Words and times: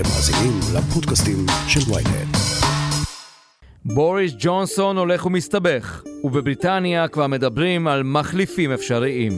אתם 0.00 0.08
מאזינים 0.08 0.60
לפודקאסטים 0.74 1.46
של 1.68 1.92
ויינט. 1.92 2.36
בוריס 3.84 4.32
ג'ונסון 4.38 4.96
הולך 4.96 5.26
ומסתבך, 5.26 6.02
ובבריטניה 6.24 7.08
כבר 7.08 7.26
מדברים 7.26 7.88
על 7.88 8.02
מחליפים 8.02 8.72
אפשריים. 8.72 9.32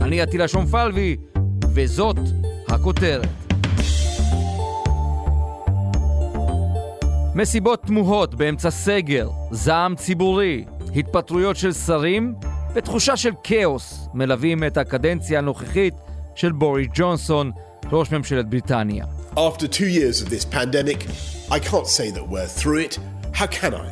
אני 0.00 0.20
עטילה 0.20 0.48
שומפלבי, 0.48 1.16
וזאת 1.74 2.16
הכותרת. 2.68 3.28
מסיבות 7.34 7.82
תמוהות 7.82 8.34
באמצע 8.34 8.70
סגר, 8.70 9.28
זעם 9.50 9.94
ציבורי, 9.94 10.64
התפטרויות 10.96 11.56
של 11.56 11.72
שרים 11.72 12.34
ותחושה 12.74 13.16
של 13.16 13.32
כאוס 13.42 14.08
מלווים 14.14 14.64
את 14.64 14.76
הקדנציה 14.76 15.38
הנוכחית 15.38 15.94
של 16.36 16.52
בוריס 16.52 16.88
ג'ונסון, 16.94 17.50
ראש 17.92 18.12
ממשלת 18.12 18.48
בריטניה. 18.48 19.04
After 19.36 19.66
two 19.66 19.88
years 19.88 20.22
of 20.22 20.28
this 20.30 20.44
pandemic, 20.44 21.06
I 21.50 21.58
can't 21.58 21.86
say 21.86 22.10
that 22.10 22.24
we're 22.32 22.52
through 22.60 22.80
it. 22.86 22.98
How 23.34 23.46
can 23.46 23.74
I? 23.74 23.88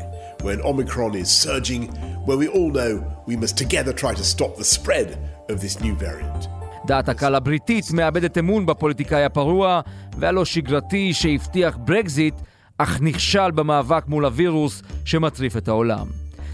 When 0.47 0.59
Omicron 0.71 1.13
is 1.23 1.31
surging, 1.45 1.83
when 2.29 2.39
we 2.43 2.49
all 2.57 2.71
know 2.79 2.93
we 3.31 3.37
must 3.43 3.55
together 3.65 3.93
try 4.03 4.13
to 4.21 4.25
stop 4.35 4.53
the 4.63 4.69
spread 4.77 5.09
of 5.53 5.57
this 5.65 5.75
new 5.85 5.95
variant. 5.95 6.49
דעת 6.87 7.09
הקהל 7.09 7.35
הבריטית 7.35 7.85
מאבדת 7.93 8.39
אמון 8.39 8.67
בפוליטיקאי 8.67 9.25
הפרוע 9.25 9.81
והלא 10.19 10.45
שגרתי 10.45 11.13
שהבטיח 11.13 11.77
ברקזיט, 11.85 12.35
אך 12.79 13.01
נכשל 13.01 13.51
במאבק 13.51 14.05
מול 14.09 14.25
הווירוס 14.25 14.83
שמטריף 15.05 15.57
את 15.57 15.69
העולם. 15.69 16.07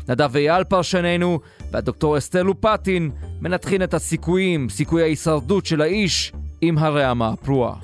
נדב 0.09 0.37
אייל 0.37 0.65
פרשננו 0.65 1.41
והדוקטור 1.71 2.19
אסתר 2.19 2.43
לופטין 2.43 3.11
מנתחים 3.42 3.82
את 3.82 3.94
הסיכויים, 3.94 4.70
סיכויי 4.70 5.04
ההישרדות 5.04 5.66
של 5.66 5.82
האיש 5.82 6.32
עם 6.62 6.78
הרעמה 6.78 7.30
הפרועה. 7.30 7.76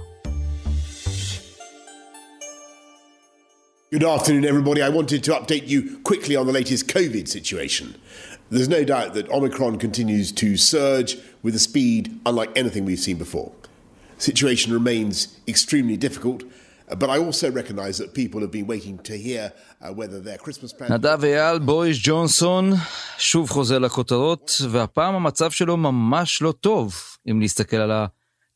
Good 3.93 4.03
afternoon, 4.05 4.45
everybody. 4.45 4.81
I 4.81 4.87
wanted 4.87 5.21
to 5.25 5.31
update 5.33 5.67
you 5.67 5.99
quickly 6.09 6.37
on 6.37 6.45
the 6.47 6.53
latest 6.53 6.87
COVID 6.87 7.27
situation. 7.27 7.95
There's 8.49 8.69
no 8.69 8.85
doubt 8.85 9.13
that 9.15 9.29
Omicron 9.29 9.79
continues 9.79 10.31
to 10.33 10.55
surge 10.55 11.17
with 11.43 11.55
a 11.55 11.59
speed 11.59 12.03
unlike 12.25 12.51
anything 12.55 12.85
we've 12.85 12.99
seen 12.99 13.17
before. 13.17 13.51
The 14.15 14.23
situation 14.23 14.71
remains 14.71 15.39
extremely 15.45 15.97
difficult, 15.97 16.43
but 16.94 17.10
I 17.10 17.18
also 17.18 17.50
recognize 17.50 17.98
that 17.98 18.14
people 18.14 18.40
have 18.40 18.52
been 18.52 18.66
waiting 18.66 18.98
to 18.98 19.14
hear 19.16 19.52
uh, 19.80 19.92
whether 19.92 20.20
their 20.20 20.38
Christmas 20.38 20.72
plans. 20.72 20.92
נדב 20.92 21.24
אייל, 21.24 21.58
בוריס 21.58 21.98
ג'ונסון, 22.02 22.72
שוב 23.18 23.50
חוזר 23.50 23.78
לכותרות, 23.78 24.60
והפעם 24.70 25.14
המצב 25.14 25.50
שלו 25.50 25.76
ממש 25.76 26.42
לא 26.42 26.52
טוב, 26.52 26.94
אם 27.30 27.40
להסתכל 27.40 27.76
על 27.76 27.92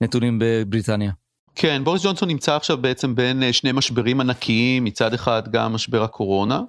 הנתונים 0.00 0.38
בבריטניה. 0.40 1.12
כן, 1.54 1.84
בוריס 1.84 2.04
ג'ונסון 2.04 2.28
נמצא 2.28 2.56
עכשיו 2.56 2.76
בעצם 2.76 3.14
בין 3.14 3.42
אה, 3.42 3.52
שני 3.52 3.72
משברים 3.72 4.20
ענקיים, 4.20 4.84
מצד 4.84 5.14
אחד 5.14 5.42
גם 5.52 5.72
משבר 5.72 6.02
הקורונה, 6.02 6.62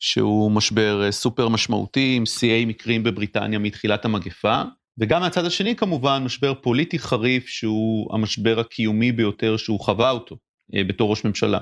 שהוא 0.00 0.50
משבר 0.50 1.04
אה, 1.04 1.12
סופר 1.12 1.48
משמעותי 1.48 2.14
עם 2.16 2.26
שיאי 2.26 2.64
מקרים 2.64 3.02
בבריטניה 3.02 3.58
מתחילת 3.58 4.04
המגפה, 4.04 4.62
וגם 5.00 5.20
מהצד 5.20 5.44
השני 5.44 5.76
כמובן 5.76 6.22
משבר 6.24 6.54
פוליטי 6.54 6.98
חריף 6.98 7.46
שהוא 7.46 8.14
המשבר 8.14 8.60
הקיומי 8.60 9.12
ביותר 9.12 9.56
שהוא 9.56 9.80
חווה 9.80 10.10
אותו 10.10 10.36
בתור 10.74 11.10
ראש 11.10 11.24
ממשלה. 11.24 11.58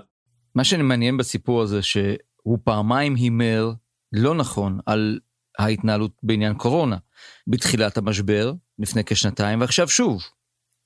מה 0.54 0.64
שמעניין 0.64 1.16
בסיפור 1.16 1.62
הזה 1.62 1.82
שהוא 1.82 2.58
פעמיים 2.64 3.14
הימר 3.14 3.72
לא 4.12 4.34
נכון 4.34 4.78
על 4.86 5.18
ההתנהלות 5.58 6.12
בעניין 6.22 6.54
קורונה. 6.54 6.96
בתחילת 7.46 7.98
המשבר, 7.98 8.52
לפני 8.78 9.04
כשנתיים, 9.04 9.60
ועכשיו 9.60 9.88
שוב. 9.88 10.22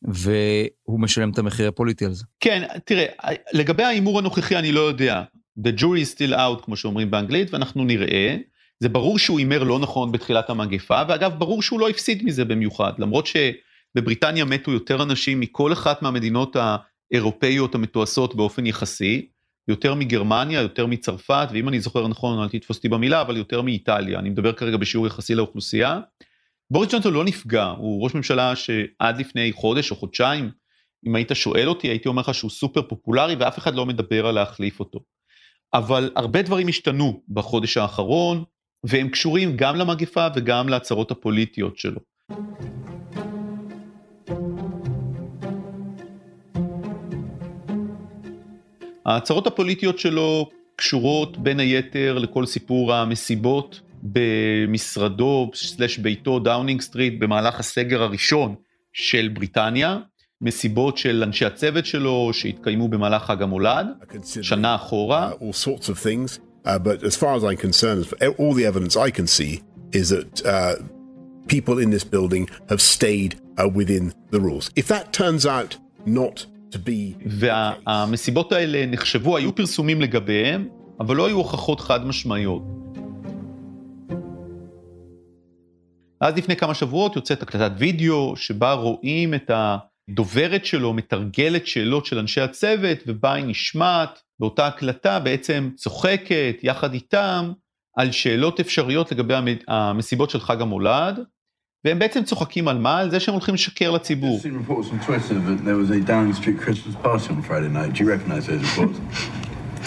והוא 0.02 1.00
משלם 1.00 1.30
את 1.30 1.38
המחיר 1.38 1.68
הפוליטי 1.68 2.04
על 2.04 2.12
זה. 2.12 2.24
כן, 2.40 2.68
תראה, 2.84 3.06
לגבי 3.52 3.82
ההימור 3.82 4.18
הנוכחי 4.18 4.56
אני 4.56 4.72
לא 4.72 4.80
יודע. 4.80 5.22
The 5.58 5.80
jury 5.80 6.02
is 6.04 6.16
still 6.16 6.32
out, 6.32 6.64
כמו 6.64 6.76
שאומרים 6.76 7.10
באנגלית, 7.10 7.54
ואנחנו 7.54 7.84
נראה. 7.84 8.36
זה 8.80 8.88
ברור 8.88 9.18
שהוא 9.18 9.38
הימר 9.38 9.62
לא 9.62 9.78
נכון 9.78 10.12
בתחילת 10.12 10.50
המגפה, 10.50 11.02
ואגב, 11.08 11.38
ברור 11.38 11.62
שהוא 11.62 11.80
לא 11.80 11.88
הפסיד 11.88 12.24
מזה 12.24 12.44
במיוחד, 12.44 12.92
למרות 12.98 13.26
שבבריטניה 13.26 14.44
מתו 14.44 14.72
יותר 14.72 15.02
אנשים 15.02 15.40
מכל 15.40 15.72
אחת 15.72 16.02
מהמדינות 16.02 16.56
האירופאיות 17.12 17.74
המתועשות 17.74 18.34
באופן 18.34 18.66
יחסי, 18.66 19.28
יותר 19.68 19.94
מגרמניה, 19.94 20.60
יותר 20.60 20.86
מצרפת, 20.86 21.48
ואם 21.52 21.68
אני 21.68 21.80
זוכר 21.80 22.08
נכון, 22.08 22.42
אל 22.42 22.48
תתפוס 22.48 22.76
אותי 22.76 22.88
במילה, 22.88 23.20
אבל 23.20 23.36
יותר 23.36 23.62
מאיטליה, 23.62 24.18
אני 24.18 24.30
מדבר 24.30 24.52
כרגע 24.52 24.76
בשיעור 24.76 25.06
יחסי 25.06 25.34
לאוכלוסייה. 25.34 26.00
בוריס 26.70 26.92
ג'ונסון 26.92 27.14
לא 27.14 27.24
נפגע, 27.24 27.64
הוא 27.64 28.04
ראש 28.04 28.14
ממשלה 28.14 28.56
שעד 28.56 29.18
לפני 29.18 29.52
חודש 29.52 29.90
או 29.90 29.96
חודשיים, 29.96 30.50
אם 31.06 31.16
היית 31.16 31.30
שואל 31.34 31.68
אותי, 31.68 31.88
הייתי 31.88 32.08
אומר 32.08 32.22
לך 32.22 32.34
שהוא 32.34 32.50
סופר 32.50 32.82
פופולרי 32.82 33.34
ואף 33.34 33.58
אחד 33.58 33.74
לא 33.74 33.86
מדבר 33.86 34.26
על 34.26 34.34
להחליף 34.34 34.80
אותו. 34.80 35.00
אבל 35.74 36.10
הרבה 36.16 36.42
דברים 36.42 36.68
השתנו 36.68 37.22
בחודש 37.28 37.76
האחרון, 37.76 38.44
והם 38.84 39.08
קשורים 39.08 39.56
גם 39.56 39.76
למגפה 39.76 40.26
וגם 40.36 40.68
להצהרות 40.68 41.10
הפוליטיות 41.10 41.78
שלו. 41.78 42.00
ההצהרות 49.06 49.46
הפוליטיות 49.46 49.98
שלו 49.98 50.50
קשורות 50.76 51.38
בין 51.38 51.60
היתר 51.60 52.18
לכל 52.18 52.46
סיפור 52.46 52.94
המסיבות 52.94 53.80
במשרדו 54.02 55.50
slash 55.54 55.98
ביתו 55.98 56.38
דאונינג 56.38 56.80
סטריט 56.80 57.14
במהלך 57.18 57.60
הסגר 57.60 58.02
הראשון 58.02 58.54
של 58.92 59.28
בריטניה, 59.32 59.98
מסיבות 60.40 60.98
של 60.98 61.22
אנשי 61.22 61.44
הצוות 61.44 61.86
שלו 61.86 62.30
שהתקיימו 62.32 62.88
במהלך 62.88 63.22
חג 63.22 63.42
המולד, 63.42 63.86
שנה 64.42 64.74
אחורה. 64.74 65.30
Uh, 65.30 65.44
uh, 66.66 66.78
but 66.78 67.02
as 67.02 67.16
far 67.16 67.34
as 67.34 67.44
I'm 67.44 67.56
concerned, 67.56 68.06
all 68.38 68.54
the 68.54 68.66
evidence 68.66 68.96
I 68.96 69.10
can 69.10 69.26
see 69.26 69.62
is 69.92 70.10
that 70.10 70.46
uh, 70.46 70.74
people 71.48 71.78
in 71.78 71.90
this 71.90 72.04
building 72.04 72.48
have 72.68 72.80
stayed 72.80 73.32
uh, 73.58 73.68
within 73.68 74.12
the 74.30 74.40
rules. 74.40 74.70
If 74.76 74.86
that 74.88 75.12
turns 75.12 75.44
out 75.46 75.76
not. 76.06 76.46
והמסיבות 77.26 78.52
האלה 78.52 78.86
נחשבו, 78.86 79.36
היו 79.36 79.54
פרסומים 79.54 80.00
לגביהם, 80.00 80.68
אבל 81.00 81.16
לא 81.16 81.26
היו 81.26 81.36
הוכחות 81.36 81.80
חד 81.80 82.06
משמעיות. 82.06 82.62
אז 86.20 86.36
לפני 86.36 86.56
כמה 86.56 86.74
שבועות 86.74 87.16
יוצאת 87.16 87.42
הקלטת 87.42 87.72
וידאו 87.78 88.36
שבה 88.36 88.72
רואים 88.72 89.34
את 89.34 89.50
הדוברת 89.54 90.66
שלו 90.66 90.92
מתרגלת 90.92 91.66
שאלות 91.66 92.06
של 92.06 92.18
אנשי 92.18 92.40
הצוות 92.40 92.98
ובה 93.06 93.32
היא 93.32 93.44
נשמעת 93.44 94.20
באותה 94.40 94.66
הקלטה 94.66 95.18
בעצם 95.18 95.70
צוחקת 95.76 96.56
יחד 96.62 96.94
איתם 96.94 97.52
על 97.96 98.12
שאלות 98.12 98.60
אפשריות 98.60 99.12
לגבי 99.12 99.34
המסיבות 99.68 100.30
של 100.30 100.40
חג 100.40 100.60
המולד. 100.60 101.20
והם 101.84 101.98
בעצם 101.98 102.22
צוחקים 102.24 102.68
על 102.68 102.78
מה? 102.78 102.98
על 102.98 103.10
זה 103.10 103.20
שהם 103.20 103.34
הולכים 103.34 103.54
לשקר 103.54 103.90
לציבור. 103.90 104.40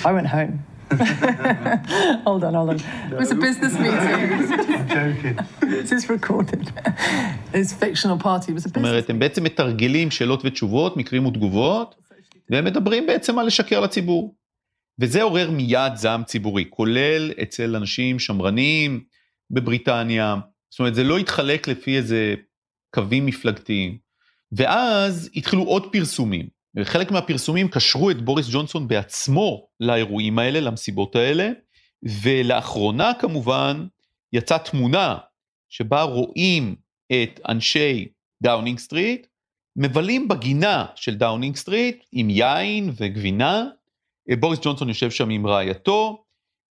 I 0.04 0.06
went 0.06 0.28
home. 0.28 0.74
hold 2.28 2.44
on, 2.44 2.54
hold 2.54 2.70
on. 2.70 2.78
No. 2.78 3.16
It 3.16 3.20
was 3.20 3.32
a 3.32 3.36
business 3.36 3.74
meeting. 3.84 4.18
I'm 4.78 4.88
joking. 4.98 5.38
This 5.62 5.92
is 5.98 6.10
recorded. 6.10 6.64
This 7.52 7.74
fictional 7.84 8.18
party 8.18 8.52
was 8.54 8.66
a 8.66 8.70
business. 8.70 8.70
זאת 8.70 8.78
אומרת, 8.78 9.10
הם 9.10 9.20
בעצם 9.20 9.44
מתרגלים 9.44 10.12
שאלות 10.12 10.46
ותשובות, 10.46 10.98
מקרים 10.98 11.26
ותגובות, 11.26 11.96
והם 12.50 12.66
מדברים 12.66 13.08
בעצם 13.08 13.40
על 13.40 13.46
לשקר 13.46 13.80
לציבור. 13.80 14.36
וזה 15.00 15.24
עורר 15.24 15.52
מיד 15.52 15.96
זעם 15.96 16.24
ציבורי, 16.24 16.66
כולל 16.70 17.32
אצל 17.42 17.76
אנשים 17.76 18.20
שמרנים 18.20 19.04
בבריטניה. 19.52 20.36
זאת 20.74 20.80
אומרת, 20.80 20.96
זה 20.96 21.04
לא 21.04 21.18
התחלק 21.18 21.68
לפי 21.68 21.98
איזה 21.98 22.36
קווים 22.96 23.26
מפלגתיים. 23.26 23.98
ואז 24.52 25.30
התחילו 25.36 25.64
עוד 25.64 25.92
פרסומים. 25.92 26.48
וחלק 26.76 27.12
מהפרסומים 27.12 27.68
קשרו 27.68 28.12
את 28.12 28.22
בוריס 28.22 28.48
ג'ונסון 28.52 28.88
בעצמו 28.88 29.68
לאירועים 29.80 30.40
האלה, 30.40 30.60
למסיבות 30.60 31.16
האלה, 31.16 31.50
ולאחרונה 32.24 33.12
כמובן 33.20 33.86
יצאה 34.34 34.60
תמונה 34.60 35.18
שבה 35.70 36.02
רואים 36.02 36.76
את 37.12 37.40
אנשי 37.50 38.08
דאונינג 38.44 38.80
סטריט, 38.80 39.28
מבלים 39.76 40.28
בגינה 40.28 40.86
של 40.96 41.16
דאונינג 41.16 41.56
סטריט 41.56 42.04
עם 42.12 42.30
יין 42.30 42.92
וגבינה, 42.96 43.66
בוריס 44.40 44.60
ג'ונסון 44.64 44.90
יושב 44.90 45.12
שם 45.12 45.30
עם 45.30 45.48
רעייתו, 45.48 46.23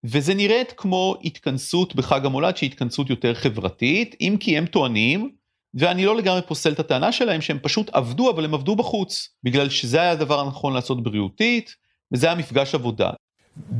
וזה 0.04 0.34
נראית 0.34 0.72
כמו 0.76 1.16
התכנסות 1.24 1.94
בחג 1.94 2.26
המולד 2.26 2.56
שהיא 2.56 2.70
התכנסות 2.70 3.10
יותר 3.10 3.34
חברתית, 3.34 4.16
אם 4.20 4.36
כי 4.40 4.58
הם 4.58 4.66
טוענים 4.66 5.30
ואני 5.74 6.04
לא 6.04 6.16
לגמרי 6.16 6.42
פוסל 6.42 6.72
את 6.72 6.80
הטענה 6.80 7.12
שלהם 7.12 7.40
שהם 7.40 7.58
פשוט 7.62 7.90
עבדו, 7.92 8.30
אבל 8.30 8.44
הם 8.44 8.54
עבדו 8.54 8.76
בחוץ, 8.76 9.28
בגלל 9.42 9.68
שזה 9.68 10.00
היה 10.00 10.10
הדבר 10.10 10.40
הנכון 10.40 10.72
לעשות 10.72 11.02
בריאותית, 11.02 11.74
וזה 12.12 12.26
היה 12.26 12.34
מפגש 12.34 12.74
עבודה. 12.74 13.10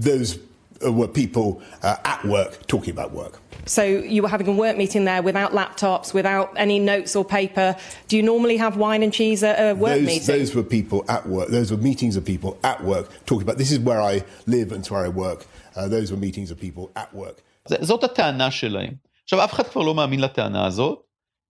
Those 0.02 0.51
were 0.90 1.08
people 1.08 1.62
uh, 1.82 1.96
at 2.04 2.24
work 2.24 2.66
talking 2.66 2.92
about 2.92 3.12
work. 3.12 3.38
So 3.64 3.84
you 3.84 4.22
were 4.22 4.28
having 4.28 4.48
a 4.48 4.52
work 4.52 4.76
meeting 4.76 5.04
there 5.04 5.22
without 5.22 5.52
laptops, 5.52 6.12
without 6.12 6.52
any 6.56 6.78
notes 6.80 7.14
or 7.14 7.24
paper. 7.24 7.76
Do 8.08 8.16
you 8.16 8.22
normally 8.22 8.56
have 8.56 8.76
wine 8.76 9.02
and 9.02 9.12
cheese 9.12 9.42
at 9.44 9.56
a 9.60 9.74
work 9.74 9.98
those, 9.98 10.06
meeting? 10.06 10.26
Those 10.26 10.54
were 10.54 10.64
people 10.64 11.04
at 11.08 11.28
work. 11.28 11.48
Those 11.48 11.70
were 11.70 11.76
meetings 11.76 12.16
of 12.16 12.24
people 12.24 12.58
at 12.64 12.82
work 12.82 13.08
talking 13.24 13.42
about 13.42 13.58
this 13.58 13.70
is 13.70 13.78
where 13.78 14.02
I 14.02 14.24
live 14.46 14.72
and 14.72 14.80
it's 14.80 14.90
where 14.90 15.04
I 15.04 15.08
work. 15.08 15.46
Uh, 15.76 15.86
those 15.88 16.10
were 16.10 16.18
meetings 16.18 16.50
of 16.50 16.58
people 16.58 16.90
at 16.96 17.14
work. 17.14 17.42
זאת 17.80 18.04
הטענה 18.04 18.50
שלהם. 18.50 18.94
עכשיו, 19.24 19.44
אף 19.44 19.52
אחד 19.52 19.66
כבר 19.66 19.82
לא 19.82 19.94
מאמין 19.94 20.20
לטענה 20.20 20.66
הזאת. 20.66 20.98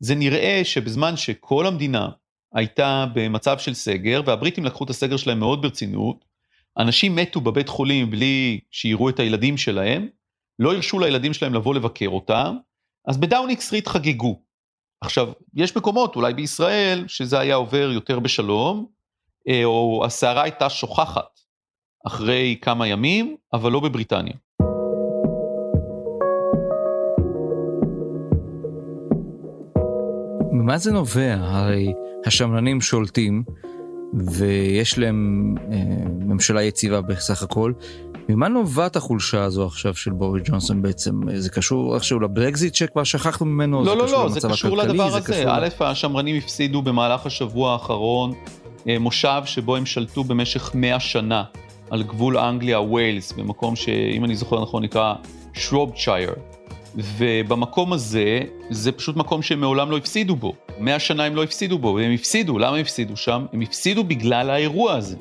זה 0.00 0.14
נראה 0.14 0.60
שבזמן 0.64 1.16
שכל 1.16 1.66
המדינה 1.66 2.08
הייתה 2.54 3.06
במצב 3.14 3.58
של 3.58 3.74
סגר, 3.74 4.20
והבריטים 4.26 4.64
לקחו 4.64 4.84
את 4.84 4.90
הסגר 4.90 5.16
שלהם 5.16 5.38
מאוד 5.38 5.62
ברצינות, 5.62 6.24
אנשים 6.78 7.16
מתו 7.16 7.40
בבית 7.40 7.68
חולים 7.68 8.10
בלי 8.10 8.60
שיראו 8.70 9.08
את 9.08 9.20
הילדים 9.20 9.56
שלהם, 9.56 10.08
לא 10.58 10.74
הרשו 10.74 10.98
לילדים 10.98 11.32
שלהם 11.32 11.54
לבוא 11.54 11.74
לבקר 11.74 12.08
אותם, 12.08 12.56
אז 13.08 13.18
בדאונינג 13.18 13.60
סטריט 13.60 13.88
חגגו. 13.88 14.42
עכשיו, 15.00 15.32
יש 15.54 15.76
מקומות, 15.76 16.16
אולי 16.16 16.34
בישראל, 16.34 17.04
שזה 17.08 17.38
היה 17.38 17.54
עובר 17.54 17.90
יותר 17.92 18.18
בשלום, 18.18 18.86
אה, 19.48 19.64
או 19.64 20.02
הסערה 20.06 20.42
הייתה 20.42 20.70
שוכחת 20.70 21.40
אחרי 22.06 22.56
כמה 22.62 22.86
ימים, 22.86 23.36
אבל 23.52 23.72
לא 23.72 23.80
בבריטניה. 23.80 24.34
ממה 30.52 30.78
זה 30.78 30.92
נובע? 30.92 31.34
הרי 31.40 31.92
השמרנים 32.26 32.80
שולטים 32.80 33.44
ויש 34.14 34.98
להם 34.98 35.54
אה, 35.72 35.78
ממשלה 36.26 36.62
יציבה 36.62 37.00
בסך 37.00 37.42
הכל. 37.42 37.72
ממה 38.28 38.48
נובעת 38.48 38.96
החולשה 38.96 39.42
הזו 39.42 39.66
עכשיו 39.66 39.94
של 39.94 40.10
בורי 40.10 40.40
ג'ונסון 40.44 40.82
בעצם? 40.82 41.20
זה 41.34 41.50
קשור 41.50 41.94
איכשהו 41.94 42.20
לברקזיט 42.20 42.74
שכבר 42.74 43.04
שכחנו 43.04 43.46
ממנו? 43.46 43.84
לא, 43.84 43.96
לא, 43.96 44.08
לא, 44.08 44.28
זה 44.28 44.48
קשור 44.48 44.70
הכלכלי, 44.70 44.88
לדבר 44.88 45.10
זה 45.10 45.16
הזה. 45.16 45.32
קשור 45.32 45.50
א', 45.50 45.68
השמרנים 45.80 46.36
הפסידו 46.36 46.82
במהלך 46.82 47.26
השבוע 47.26 47.72
האחרון 47.72 48.32
אה, 48.88 48.98
מושב 48.98 49.42
שבו 49.44 49.76
הם 49.76 49.86
שלטו 49.86 50.24
במשך 50.24 50.70
100 50.74 51.00
שנה 51.00 51.44
על 51.90 52.02
גבול 52.02 52.38
אנגליה 52.38 52.80
ווילס, 52.80 53.32
במקום 53.32 53.76
שאם 53.76 54.24
אני 54.24 54.36
זוכר 54.36 54.62
נכון 54.62 54.82
נקרא 54.82 55.14
שרובצ'ייר. 55.52 56.32
ובמקום 56.94 57.92
הזה, 57.92 58.40
זה 58.70 58.92
פשוט 58.92 59.16
מקום 59.16 59.42
שהם 59.42 59.60
מעולם 59.60 59.90
לא 59.90 59.96
הפסידו 59.96 60.36
בו. 60.36 60.54
100 60.78 60.98
שנה 60.98 61.24
הם 61.24 61.36
לא 61.36 61.42
הפסידו 61.42 61.78
בו, 61.78 61.94
והם 61.94 62.12
הפסידו. 62.14 62.58
למה 62.58 62.76
הם 62.76 62.80
הפסידו 62.80 63.16
שם? 63.16 63.46
הם 63.52 63.60
הפסידו 63.60 64.04
בגלל 64.04 64.50
האירוע 64.50 64.94
הזה. 64.94 65.16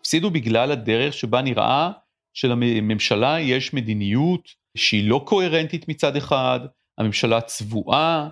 הפסידו 0.00 0.30
בגלל 0.30 0.72
הדרך 0.72 1.14
שבה 1.14 1.42
נראה 1.42 1.90
שלממשלה 2.34 3.40
יש 3.40 3.74
מדיניות 3.74 4.48
שהיא 4.76 5.08
לא 5.08 5.22
קוהרנטית 5.26 5.88
מצד 5.88 6.16
אחד, 6.16 6.60
הממשלה 6.98 7.40
צבועה, 7.40 8.28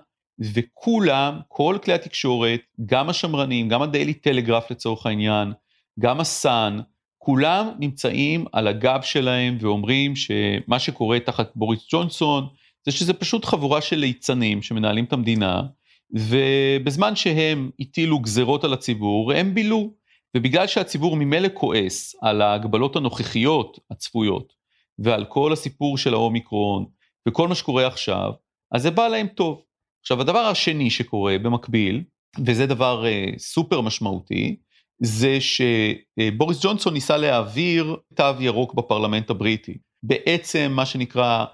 וכולם, 0.54 1.40
כל 1.48 1.78
כלי 1.84 1.94
התקשורת, 1.94 2.60
גם 2.86 3.08
השמרנים, 3.08 3.68
גם 3.68 3.82
הדיילי 3.82 4.14
טלגרף 4.14 4.70
לצורך 4.70 5.06
העניין, 5.06 5.52
גם 6.00 6.20
הסאן, 6.20 6.78
כולם 7.24 7.70
נמצאים 7.78 8.44
על 8.52 8.68
הגב 8.68 8.98
שלהם 9.02 9.56
ואומרים 9.60 10.16
שמה 10.16 10.78
שקורה 10.78 11.20
תחת 11.20 11.52
בוריס 11.54 11.86
ג'ונסון 11.92 12.46
זה 12.84 12.92
שזה 12.92 13.12
פשוט 13.12 13.44
חבורה 13.44 13.80
של 13.80 13.96
ליצנים 13.96 14.62
שמנהלים 14.62 15.04
את 15.04 15.12
המדינה 15.12 15.62
ובזמן 16.10 17.16
שהם 17.16 17.70
הטילו 17.80 18.18
גזרות 18.18 18.64
על 18.64 18.72
הציבור 18.72 19.32
הם 19.32 19.54
בילו 19.54 19.94
ובגלל 20.36 20.66
שהציבור 20.66 21.16
ממילא 21.16 21.48
כועס 21.54 22.14
על 22.22 22.42
ההגבלות 22.42 22.96
הנוכחיות 22.96 23.78
הצפויות 23.90 24.52
ועל 24.98 25.24
כל 25.24 25.52
הסיפור 25.52 25.98
של 25.98 26.14
האומיקרון 26.14 26.84
וכל 27.28 27.48
מה 27.48 27.54
שקורה 27.54 27.86
עכשיו 27.86 28.32
אז 28.72 28.82
זה 28.82 28.90
בא 28.90 29.08
להם 29.08 29.26
טוב. 29.26 29.62
עכשיו 30.00 30.20
הדבר 30.20 30.38
השני 30.38 30.90
שקורה 30.90 31.38
במקביל 31.38 32.02
וזה 32.46 32.66
דבר 32.66 33.04
uh, 33.04 33.38
סופר 33.38 33.80
משמעותי 33.80 34.56
זה 35.01 35.37
שבוריס 35.39 36.57
ג'ונסון 36.61 36.93
ניסה 36.93 37.17
להעביר 37.17 37.95
תו 38.15 38.23
ירוק 38.39 38.73
בפרלמנט 38.73 39.29
הבריטי, 39.29 39.77
בעצם 40.03 40.71
מה 40.75 40.85
שנקרא 40.85 41.45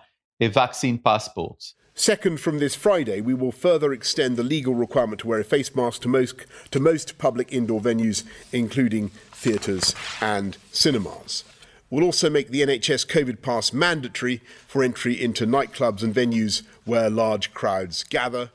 vaccine 0.43 0.97
passports. 1.07 1.75
Second, 1.95 2.39
from 2.39 2.57
this 2.57 2.73
Friday, 2.73 3.21
we 3.21 3.35
will 3.35 3.51
further 3.51 3.93
extend 3.93 4.35
the 4.35 4.43
legal 4.43 4.73
requirement 4.73 5.19
to 5.21 5.27
wear 5.27 5.39
a 5.39 5.43
face 5.43 5.75
mask 5.75 6.01
to 6.01 6.07
most, 6.07 6.35
to 6.71 6.79
most 6.79 7.19
public 7.19 7.53
indoor 7.53 7.79
venues, 7.79 8.23
including 8.51 9.09
theatres 9.31 9.93
and 10.19 10.57
cinemas. 10.71 11.43
We'll 11.91 12.03
also 12.03 12.31
make 12.31 12.49
the 12.49 12.63
NHS 12.63 13.05
COVID 13.07 13.43
pass 13.43 13.71
mandatory 13.71 14.41
for 14.67 14.83
entry 14.83 15.21
into 15.21 15.45
nightclubs 15.45 16.01
and 16.01 16.15
venues 16.15 16.63
where 16.83 17.11
large 17.11 17.53
crowds 17.53 18.03
gather. 18.03 18.49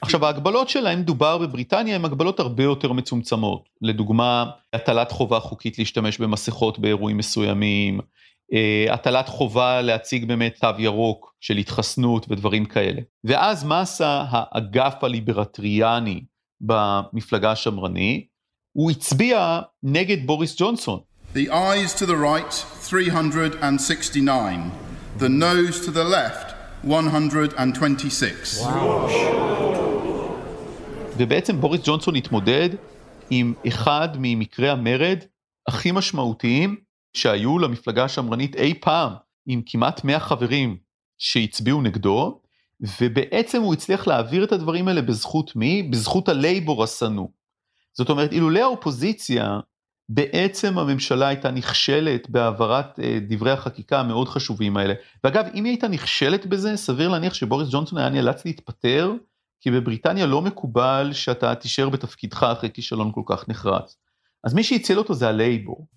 עכשיו 0.00 0.26
ההגבלות 0.26 0.68
שלהם 0.68 1.02
דובר 1.02 1.38
בבריטניה 1.38 1.96
הן 1.96 2.04
הגבלות 2.04 2.40
הרבה 2.40 2.62
יותר 2.62 2.92
מצומצמות. 2.92 3.68
לדוגמה, 3.82 4.50
הטלת 4.72 5.12
חובה 5.12 5.40
חוקית 5.40 5.78
להשתמש 5.78 6.18
במסכות 6.18 6.78
באירועים 6.78 7.16
מסוימים, 7.16 8.00
אה, 8.52 8.94
הטלת 8.94 9.28
חובה 9.28 9.82
להציג 9.82 10.24
באמת 10.24 10.56
תו 10.60 10.68
ירוק 10.78 11.34
של 11.40 11.56
התחסנות 11.56 12.26
ודברים 12.28 12.64
כאלה. 12.64 13.00
ואז 13.24 13.64
מה 13.64 13.80
עשה 13.80 14.24
האגף 14.30 14.94
הליברטריאני 15.02 16.20
במפלגה 16.60 17.52
השמרנית? 17.52 18.26
הוא 18.72 18.90
הצביע 18.90 19.60
נגד 19.82 20.26
בוריס 20.26 20.60
ג'ונסון. 20.60 21.00
The 21.34 21.48
eyes 21.48 21.94
to 21.94 22.06
the 22.06 22.16
right, 22.16 22.52
369. 22.82 24.70
The 25.18 25.28
nose 25.28 25.80
to 25.86 25.90
the 25.90 26.04
left, 26.04 26.54
126. 26.84 28.62
ובעצם 31.22 31.60
בוריס 31.60 31.80
ג'ונסון 31.84 32.16
התמודד 32.16 32.68
עם 33.30 33.54
אחד 33.68 34.08
ממקרי 34.18 34.70
המרד 34.70 35.18
הכי 35.66 35.92
משמעותיים 35.92 36.76
שהיו 37.16 37.58
למפלגה 37.58 38.04
השמרנית 38.04 38.56
אי 38.56 38.74
פעם, 38.80 39.12
עם 39.46 39.62
כמעט 39.66 40.04
100 40.04 40.20
חברים 40.20 40.76
שהצביעו 41.18 41.82
נגדו, 41.82 42.40
ובעצם 43.00 43.62
הוא 43.62 43.74
הצליח 43.74 44.06
להעביר 44.06 44.44
את 44.44 44.52
הדברים 44.52 44.88
האלה 44.88 45.02
בזכות 45.02 45.56
מי? 45.56 45.82
בזכות 45.82 46.28
הלייבור 46.28 46.84
השנוא. 46.84 47.26
זאת 47.92 48.10
אומרת, 48.10 48.32
אילולא 48.32 48.60
האופוזיציה, 48.60 49.60
בעצם 50.08 50.78
הממשלה 50.78 51.28
הייתה 51.28 51.50
נכשלת 51.50 52.30
בהעברת 52.30 53.00
אה, 53.00 53.18
דברי 53.28 53.50
החקיקה 53.50 54.00
המאוד 54.00 54.28
חשובים 54.28 54.76
האלה. 54.76 54.94
ואגב, 55.24 55.46
אם 55.54 55.64
היא 55.64 55.72
הייתה 55.72 55.88
נכשלת 55.88 56.46
בזה, 56.46 56.76
סביר 56.76 57.08
להניח 57.08 57.34
שבוריס 57.34 57.68
ג'ונסון 57.70 57.98
היה 57.98 58.08
נאלץ 58.08 58.44
להתפטר, 58.44 59.12
כי 59.61 59.71
בבריטניה 59.71 60.25
לא 60.25 60.41
מקובל 60.41 61.09
שאתה 61.13 61.55
תישאר 61.55 61.89
בתפקידך 61.89 62.43
אחרי 62.43 62.69
כישלון 62.73 63.11
כל 63.13 63.21
כך 63.25 63.47
נחרץ. 63.47 63.97
אז 64.43 64.53
מי 64.53 64.63
שהציל 64.63 64.97
אותו 64.97 65.13
זה 65.13 65.27
הלייבור. 65.27 65.87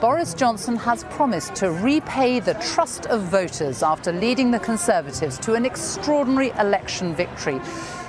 Boris 0.00 0.34
Johnson 0.34 0.76
has 0.76 1.04
promised 1.04 1.54
to 1.56 1.70
repay 1.70 2.38
the 2.38 2.52
trust 2.72 3.06
of 3.06 3.18
voters 3.22 3.82
after 3.82 4.12
leading 4.12 4.50
the 4.50 4.58
Conservatives 4.58 5.38
to 5.38 5.54
an 5.54 5.64
extraordinary 5.64 6.50
election 6.58 7.14
victory. 7.14 7.58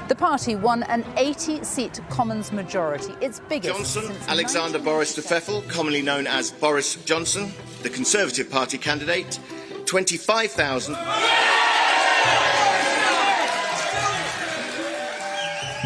The 0.10 0.16
party 0.16 0.56
won 0.56 0.84
an 0.84 1.06
80 1.16 1.64
seat 1.64 2.02
Commons 2.10 2.52
majority, 2.52 3.14
its 3.22 3.42
biggest. 3.48 3.74
Johnson, 3.74 4.04
since 4.04 4.28
Alexander 4.28 4.80
Boris 4.80 5.16
de 5.16 5.22
Pfeffel, 5.22 5.62
commonly 5.70 6.02
known 6.02 6.28
as 6.28 6.52
Boris 6.52 6.96
Johnson, 7.06 7.52
the 7.84 7.90
Conservative 7.90 8.50
Party 8.50 8.78
candidate, 8.78 9.40
25,000. 9.86 10.96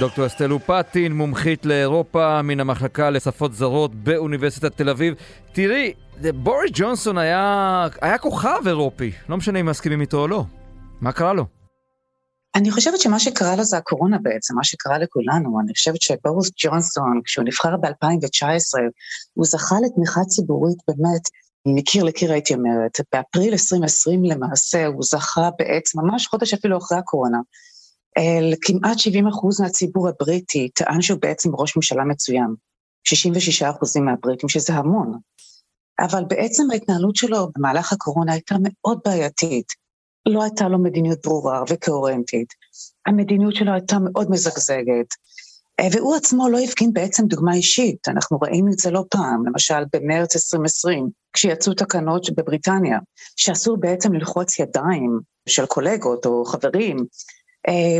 דוקטור 0.01 0.27
אסתל 0.27 0.53
אופטין, 0.53 1.13
מומחית 1.13 1.67
לאירופה 1.67 2.43
מן 2.43 2.61
המחלקה 2.61 3.11
לשפות 3.11 3.55
זרות 3.55 3.95
באוניברסיטת 3.95 4.77
תל 4.77 4.89
אביב. 4.89 5.15
תראי, 5.53 5.93
בוריס 6.35 6.71
ג'ונסון 6.75 7.19
היה, 7.19 7.87
היה 8.01 8.19
כוכב 8.19 8.61
אירופי, 8.67 9.13
לא 9.29 9.37
משנה 9.37 9.61
אם 9.61 9.67
מסכימים 9.67 10.01
איתו 10.01 10.19
או 10.19 10.29
לא. 10.29 10.45
מה 11.01 11.13
קרה 11.13 11.33
לו? 11.33 11.47
אני 12.55 12.71
חושבת 12.71 13.01
שמה 13.01 13.19
שקרה 13.19 13.57
לו 13.57 13.65
זה 13.65 13.77
הקורונה 13.77 14.19
בעצם, 14.23 14.55
מה 14.55 14.65
שקרה 14.65 14.99
לכולנו. 14.99 15.61
אני 15.61 15.73
חושבת 15.73 16.01
שבוריס 16.01 16.51
ג'ונסון, 16.65 17.21
כשהוא 17.25 17.45
נבחר 17.45 17.77
ב-2019, 17.77 18.79
הוא 19.35 19.45
זכה 19.47 19.77
לתמיכה 19.85 20.21
ציבורית 20.25 20.79
באמת 20.89 21.29
מקיר 21.67 22.05
לקיר 22.05 22.33
הייתי 22.33 22.55
אומרת. 22.55 23.01
באפריל 23.13 23.53
2020 23.53 24.25
למעשה 24.25 24.87
הוא 24.87 25.03
זכה 25.03 25.51
בעצם, 25.59 26.01
ממש 26.01 26.27
חודש 26.27 26.55
אפילו 26.55 26.79
אחרי 26.79 26.99
הקורונה, 26.99 27.39
כמעט 28.63 28.99
70 28.99 29.27
אחוז 29.27 29.61
מהציבור 29.61 30.09
הבריטי 30.09 30.69
טען 30.69 31.03
שהוא 31.03 31.19
בעצם 31.23 31.51
ראש 31.55 31.77
ממשלה 31.77 32.05
מצוין. 32.05 32.55
66 33.05 33.63
אחוזים 33.63 34.05
מהבריטים, 34.05 34.49
שזה 34.49 34.73
המון. 34.73 35.19
אבל 36.01 36.25
בעצם 36.29 36.71
ההתנהלות 36.73 37.17
שלו 37.17 37.49
במהלך 37.57 37.93
הקורונה 37.93 38.33
הייתה 38.33 38.55
מאוד 38.61 38.99
בעייתית. 39.05 39.73
לא 40.29 40.43
הייתה 40.43 40.69
לו 40.69 40.79
מדיניות 40.79 41.19
ברורה 41.25 41.63
וקוהרנטית. 41.69 42.49
המדיניות 43.07 43.55
שלו 43.55 43.73
הייתה 43.73 43.99
מאוד 43.99 44.31
מזגזגת. 44.31 45.07
אה, 45.81 45.89
והוא 45.93 46.17
עצמו 46.17 46.49
לא 46.49 46.59
הפגין 46.59 46.93
בעצם 46.93 47.27
דוגמה 47.27 47.55
אישית, 47.55 48.09
אנחנו 48.09 48.39
ראינו 48.43 48.73
את 48.73 48.79
זה 48.79 48.91
לא 48.91 49.05
פעם, 49.11 49.47
למשל 49.47 49.85
במרץ 49.93 50.37
2020, 50.37 51.09
כשיצאו 51.33 51.75
תקנות 51.75 52.31
בבריטניה, 52.37 52.99
שאסור 53.37 53.77
בעצם 53.77 54.13
ללחוץ 54.13 54.59
ידיים 54.59 55.21
של 55.49 55.67
קולגות 55.67 56.27
או 56.27 56.45
חברים 56.45 56.97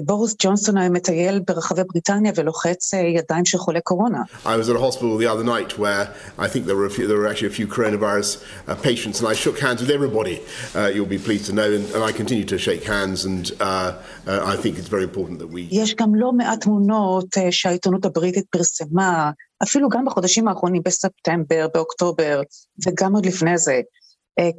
בוריס 0.05 0.35
ג'ונסון 0.39 0.77
היה 0.77 0.89
מטייל 0.89 1.41
ברחבי 1.47 1.83
בריטניה 1.85 2.33
ולוחץ 2.35 2.93
ידיים 2.93 3.45
של 3.45 3.59
חולי 3.59 3.81
קורונה. 3.81 4.23
I 4.45 4.49
was 4.49 4.69
at 4.69 4.77
a 4.77 4.81
hospital 4.81 5.17
the 5.17 5.27
other 5.27 5.45
night 5.45 5.79
where 5.79 6.05
I 6.39 6.49
think 6.49 6.67
there 6.67 6.77
were, 6.77 6.87
a 6.87 6.91
few, 6.91 7.07
there 7.07 7.19
were 7.19 7.29
actually 7.33 7.51
a 7.55 7.57
few 7.61 7.67
coronavirus 7.67 8.31
uh, 8.69 8.75
patients 8.89 9.17
and 9.21 9.27
I 9.29 9.35
shook 9.35 9.59
hands 9.59 9.81
with 9.83 9.91
everybody, 9.91 10.37
uh, 10.75 10.91
you'll 10.95 11.15
be 11.19 11.23
pleased 11.29 11.47
to 11.51 11.55
know, 11.61 11.69
and, 11.79 11.85
and 11.95 12.03
I 12.09 12.13
continue 12.23 12.47
to 12.55 12.59
shake 12.67 12.85
hands 12.85 13.19
and 13.31 13.45
uh, 13.61 13.93
uh, 14.27 14.53
I 14.53 14.57
think 14.63 14.73
it's 14.79 14.93
very 14.97 15.07
important 15.11 15.37
that 15.41 15.51
we... 15.51 15.69
יש 15.71 15.95
גם 15.95 16.15
לא 16.15 16.33
מעט 16.33 16.61
תמונות 16.61 17.37
שהעיתונות 17.51 18.05
הבריטית 18.05 18.47
פרסמה, 18.51 19.31
אפילו 19.63 19.89
גם 19.89 20.05
בחודשים 20.05 20.49
האחרונים, 20.49 20.83
בספטמבר, 20.85 21.67
באוקטובר, 21.75 22.41
וגם 22.87 23.15
עוד 23.15 23.27
לפני 23.27 23.59
זה. 23.59 23.81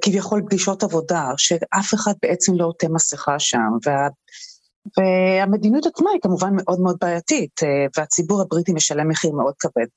כביכול 0.01 0.41
פגישות 0.45 0.83
עבודה, 0.83 1.31
שאף 1.37 1.93
אחד 1.93 2.13
בעצם 2.21 2.55
לא 2.55 2.65
עוטה 2.65 2.87
מסכה 2.89 3.39
שם, 3.39 3.71
וה... 3.85 4.07
והמדיניות 4.97 5.85
עצמה 5.85 6.09
היא 6.13 6.21
כמובן 6.21 6.53
מאוד 6.55 6.79
מאוד 6.79 6.97
בעייתית, 7.01 7.63
אה, 7.63 7.85
והציבור 7.97 8.41
הבריטי 8.41 8.73
משלם 8.73 9.07
מחיר 9.07 9.31
מאוד 9.31 9.53
כבד. 9.59 9.87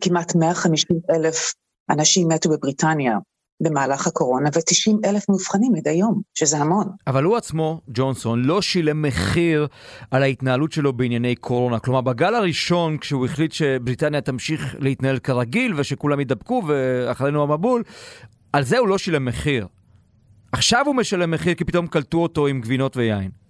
כמעט 0.00 0.34
150 0.34 0.98
אלף 1.10 1.54
אנשים 1.90 2.28
מתו 2.28 2.50
בבריטניה 2.50 3.18
במהלך 3.60 4.06
הקורונה, 4.06 4.48
ו-90 4.54 5.08
אלף 5.08 5.28
מאובחנים 5.28 5.72
מדי 5.72 5.90
יום, 5.90 6.20
שזה 6.34 6.58
המון. 6.58 6.86
אבל 7.06 7.24
הוא 7.24 7.36
עצמו, 7.36 7.80
ג'ונסון, 7.88 8.44
לא 8.44 8.62
שילם 8.62 9.02
מחיר 9.02 9.66
על 10.10 10.22
ההתנהלות 10.22 10.72
שלו 10.72 10.92
בענייני 10.92 11.36
קורונה. 11.36 11.78
כלומר, 11.78 12.00
בגל 12.00 12.34
הראשון, 12.34 12.98
כשהוא 12.98 13.26
החליט 13.26 13.52
שבריטניה 13.52 14.20
תמשיך 14.20 14.76
להתנהל 14.78 15.18
כרגיל 15.18 15.74
ושכולם 15.76 16.20
ידבקו 16.20 16.62
ואחרינו 16.66 17.42
המבול, 17.42 17.82
על 18.52 18.64
זה 18.64 18.78
הוא 18.78 18.88
לא 18.88 18.98
שילם 18.98 19.24
מחיר. 19.24 19.66
עכשיו 20.52 20.86
הוא 20.86 20.94
משלם 20.94 21.30
מחיר 21.30 21.54
כי 21.54 21.64
פתאום 21.64 21.86
קלטו 21.86 22.18
אותו 22.18 22.46
עם 22.46 22.60
גבינות 22.60 22.96
ויין. 22.96 23.43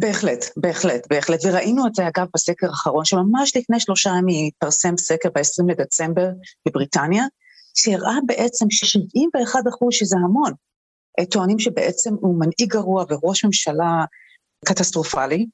בהחלט, 0.00 0.44
בהחלט, 0.56 1.06
בהחלט. 1.10 1.40
וראינו 1.44 1.86
את 1.86 1.94
זה 1.94 2.08
אגב 2.08 2.26
בסקר 2.34 2.66
האחרון, 2.66 3.04
שממש 3.04 3.56
לפני 3.56 3.80
שלושה 3.80 4.10
ימים 4.18 4.46
התפרסם 4.46 4.96
סקר 4.96 5.28
ב-20 5.34 5.70
לדצמבר 5.70 6.28
בבריטניה, 6.68 7.24
שהראה 7.74 8.16
בעצם 8.26 8.66
ש-71 8.70 9.68
אחוז, 9.68 9.94
שזה 9.94 10.16
המון, 10.24 10.52
טוענים 11.30 11.58
שבעצם 11.58 12.14
הוא 12.20 12.40
מנהיג 12.40 12.72
גרוע 12.72 13.04
וראש 13.08 13.44
ממשלה 13.44 14.04
קטסטרופלי, 14.64 15.46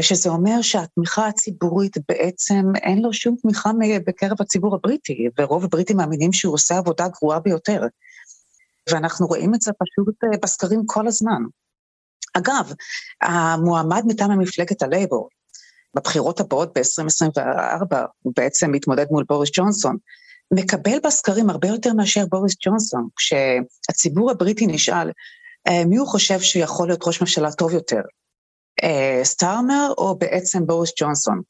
שזה 0.00 0.30
אומר 0.30 0.62
שהתמיכה 0.62 1.26
הציבורית 1.26 1.96
בעצם 2.08 2.64
אין 2.82 3.02
לו 3.02 3.12
שום 3.12 3.36
תמיכה 3.42 3.70
בקרב 4.06 4.36
הציבור 4.40 4.74
הבריטי, 4.74 5.28
ורוב 5.38 5.64
הבריטים 5.64 5.96
מאמינים 5.96 6.32
שהוא 6.32 6.54
עושה 6.54 6.78
עבודה 6.78 7.08
גרועה 7.08 7.40
ביותר. 7.40 7.82
ואנחנו 8.90 9.26
רואים 9.26 9.54
את 9.54 9.60
זה 9.60 9.72
פשוט 9.72 10.24
אה, 10.24 10.38
בסקרים 10.42 10.82
כל 10.86 11.06
הזמן. 11.06 11.42
אגב, 12.40 12.72
המועמד 13.22 14.02
מטעם 14.06 14.30
המפלגת 14.30 14.82
הלייבור, 14.82 15.28
בבחירות 15.94 16.40
הבאות 16.40 16.78
ב-2024, 16.78 17.96
הוא 18.22 18.32
בעצם 18.36 18.72
מתמודד 18.72 19.06
מול 19.10 19.24
בוריס 19.28 19.50
ג'ונסון, 19.52 19.96
מקבל 20.54 20.98
בסקרים 21.04 21.50
הרבה 21.50 21.68
יותר 21.68 21.92
מאשר 21.92 22.24
בוריס 22.30 22.56
ג'ונסון, 22.66 23.08
כשהציבור 23.16 24.30
הבריטי 24.30 24.66
נשאל 24.66 25.10
אה, 25.68 25.84
מי 25.84 25.96
הוא 25.96 26.08
חושב 26.08 26.40
שיכול 26.40 26.88
להיות 26.88 27.06
ראש 27.06 27.20
ממשלה 27.20 27.52
טוב 27.52 27.74
יותר, 27.74 28.00
אה, 28.82 29.20
סטארמר 29.24 29.92
או 29.98 30.18
בעצם 30.18 30.66
בוריס 30.66 30.92
ג'ונסון. 31.00 31.40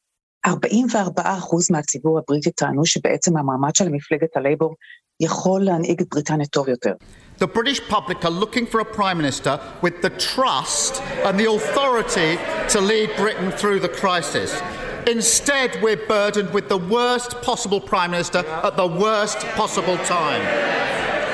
44 0.45 1.37
אחוז 1.37 1.71
מהציבור 1.71 2.19
הבריטי 2.19 2.51
טענו 2.51 2.85
שבעצם 2.85 3.37
המועמד 3.37 3.75
של 3.75 3.89
מפלגת 3.89 4.37
הלייבור 4.37 4.75
יכול 5.19 5.63
להנהיג 5.63 6.01
את 6.01 6.07
בריטניה 6.09 6.47
טוב 6.47 6.69
יותר. 6.69 6.93
The 7.45 7.47
British 7.47 7.81
public 7.95 8.23
are 8.23 8.37
looking 8.43 8.67
for 8.71 8.79
a 8.81 8.89
Prime 8.99 9.17
Minister 9.17 9.53
with 9.81 9.95
the 10.05 10.11
trust 10.11 11.01
and 11.25 11.33
the 11.41 11.49
authority 11.57 12.31
to 12.73 12.79
lead 12.79 13.07
Britain 13.23 13.49
through 13.59 13.79
the 13.79 13.93
crisis. 14.01 14.49
Instead, 15.15 15.69
we're 15.81 16.03
burdened 16.15 16.51
with 16.53 16.67
the 16.69 16.77
worst 16.77 17.31
possible 17.41 17.81
Prime 17.81 18.11
Minister 18.11 18.41
at 18.67 18.75
the 18.77 18.85
worst 18.85 19.39
possible 19.61 19.97
time. 20.05 20.43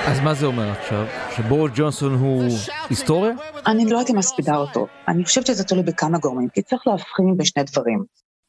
אז 0.07 0.19
מה 0.19 0.33
זה 0.33 0.45
אומר 0.45 0.71
עכשיו? 0.71 1.05
שבוריס 1.35 1.71
ג'ונסון 1.75 2.13
הוא 2.13 2.43
היסטוריה? 2.89 3.33
אני 3.67 3.85
לא 3.85 3.97
הייתי 3.97 4.13
מספידה 4.13 4.55
אותו. 4.55 4.87
אני 5.07 5.25
חושבת 5.25 5.45
שזה 5.45 5.63
תלוי 5.63 5.83
בכמה 5.83 6.17
גורמים, 6.17 6.49
כי 6.49 6.61
צריך 6.61 6.87
להבחין 6.87 7.37
בשני 7.37 7.63
דברים. 7.63 8.03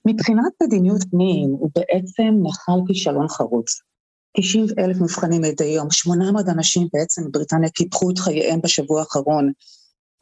מבחינת 0.06 0.52
מדיניות 0.62 1.04
פנים, 1.10 1.50
הוא 1.50 1.70
בעצם 1.74 2.34
נחל 2.42 2.80
כישלון 2.86 3.28
חרוץ. 3.28 3.87
90 4.40 4.66
אלף 4.78 4.96
מבחנים 5.00 5.42
מדי 5.42 5.64
יום, 5.64 5.90
800 5.90 6.48
אנשים 6.48 6.88
בעצם 6.92 7.22
בבריטניה 7.24 7.70
קיפחו 7.70 8.10
את 8.10 8.18
חייהם 8.18 8.60
בשבוע 8.60 9.00
האחרון, 9.00 9.52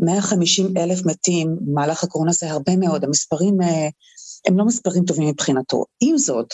150 0.01 0.77
אלף 0.77 1.07
מתים 1.07 1.57
במהלך 1.61 2.05
הקורונה 2.05 2.33
זה 2.33 2.51
הרבה 2.51 2.77
מאוד, 2.77 3.05
המספרים 3.05 3.63
אה, 3.63 3.89
הם 4.49 4.59
לא 4.59 4.65
מספרים 4.65 5.05
טובים 5.05 5.29
מבחינתו. 5.29 5.85
עם 6.01 6.19
זאת, 6.19 6.47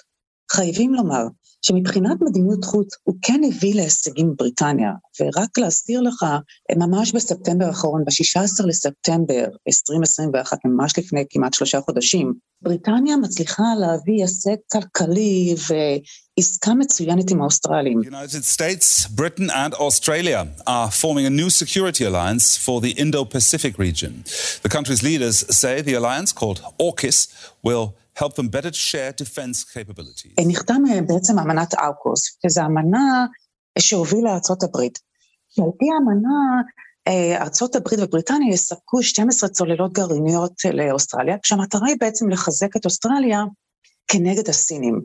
חייבים 0.54 0.94
לומר 0.94 1.24
שמבחינת 1.62 2.16
מדיניות 2.20 2.64
חוץ 2.64 2.88
הוא 3.02 3.14
כן 3.22 3.40
הביא 3.48 3.74
להישגים 3.74 4.32
בבריטניה, 4.32 4.90
ורק 5.20 5.58
להזכיר 5.58 6.00
לך, 6.00 6.26
ממש 6.76 7.12
בספטמבר 7.12 7.64
האחרון, 7.64 8.04
ב-16 8.04 8.66
לספטמבר 8.66 9.44
2021, 9.68 10.58
ממש 10.64 10.98
לפני 10.98 11.24
כמעט 11.30 11.54
שלושה 11.54 11.80
חודשים, 11.80 12.34
בריטניה 12.62 13.16
מצליחה 13.16 13.62
להביא 13.80 14.22
הישג 14.22 14.56
כלכלי 14.72 15.54
ועסקה 16.38 16.74
מצוינת 16.74 17.30
עם 17.30 17.40
האוסטרלים. 17.40 18.00
United 18.00 18.44
States, 18.56 19.06
Britain 19.06 19.50
and 19.50 19.74
Australia 19.74 20.46
are 20.66 20.90
forming 20.90 21.26
a 21.26 21.30
new 21.30 21.50
security 21.50 22.04
alliance 22.04 22.56
for 22.56 22.80
the 22.80 22.92
Indo-Pacific 23.02 23.78
region. 23.78 24.12
The 24.62 24.68
country's 24.68 25.02
leaders 25.02 25.36
say 25.60 25.82
the 25.82 25.94
alliance, 25.94 26.32
called 26.32 26.60
AUKUS, 26.80 27.18
will 27.66 27.94
help 28.18 28.34
them 28.34 28.48
better 28.48 28.72
share 28.72 29.12
defense 29.22 29.64
capabilities. 29.64 30.46
נחתם 30.48 30.82
בעצם 31.06 31.38
אמנת 31.38 31.74
אאוקוס, 31.74 32.38
שזו 32.46 32.60
אמנה 32.60 33.26
שהובילה 33.78 34.34
ארצות 34.34 34.62
הברית. 34.62 34.98
שעל 35.48 35.70
פי 35.78 35.86
האמנה, 35.94 36.62
ארצות 37.40 37.76
הברית 37.76 38.00
ובריטניה 38.02 38.54
יספקו 38.54 39.02
12 39.02 39.48
צוללות 39.48 39.92
גרעיניות 39.92 40.52
לאוסטרליה, 40.72 41.36
כשהמטרה 41.42 41.88
היא 41.88 41.96
בעצם 42.00 42.28
לחזק 42.28 42.76
את 42.76 42.84
אוסטרליה 42.84 43.44
כנגד 44.08 44.48
הסינים. 44.48 45.00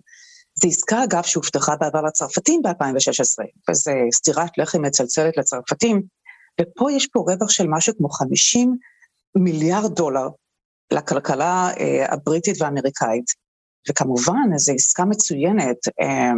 זו 0.61 0.67
עסקה, 0.67 1.03
אגב, 1.03 1.23
שהובטחה 1.23 1.75
בעבר 1.75 2.01
לצרפתים 2.01 2.61
ב-2016, 2.61 3.43
וזו 3.69 3.91
סטירת 4.13 4.57
לחם 4.57 4.81
מצלצלת 4.81 5.37
לצרפתים, 5.37 6.01
ופה 6.61 6.91
יש 6.91 7.07
פה 7.07 7.19
רווח 7.19 7.49
של 7.49 7.67
משהו 7.69 7.93
כמו 7.97 8.09
50 8.09 8.77
מיליארד 9.35 9.95
דולר 9.95 10.27
לכלכלה 10.91 11.69
אה, 11.79 12.13
הבריטית 12.13 12.61
והאמריקאית. 12.61 13.25
וכמובן, 13.89 14.57
זו 14.57 14.73
עסקה 14.73 15.05
מצוינת 15.05 15.77
אה, 16.01 16.31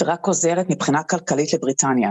ורק 0.00 0.26
עוזרת 0.26 0.66
מבחינה 0.70 1.02
כלכלית 1.02 1.52
לבריטניה. 1.52 2.10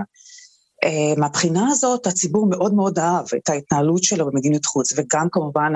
אה, 0.84 1.14
מהבחינה 1.18 1.68
הזאת 1.72 2.08
הציבור 2.08 2.50
מאוד 2.50 2.74
מאוד 2.74 3.00
אהב 3.00 3.26
את 3.36 3.50
ההתנהלות 3.50 4.04
שלו 4.04 4.26
במדיניות 4.26 4.66
חוץ, 4.66 4.94
וגם 4.98 5.28
כמובן 5.32 5.74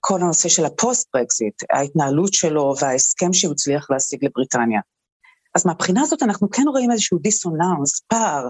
כל 0.00 0.20
הנושא 0.22 0.48
של 0.48 0.64
הפוסט-ברקזיט, 0.64 1.54
ההתנהלות 1.70 2.34
שלו 2.34 2.74
וההסכם 2.80 3.32
שהוא 3.32 3.52
הצליח 3.52 3.90
להשיג 3.90 4.24
לבריטניה. 4.24 4.80
אז 5.54 5.66
מהבחינה 5.66 6.02
הזאת 6.02 6.22
אנחנו 6.22 6.50
כן 6.50 6.62
רואים 6.68 6.92
איזשהו 6.92 7.18
דיסוננס, 7.18 8.00
פער, 8.08 8.48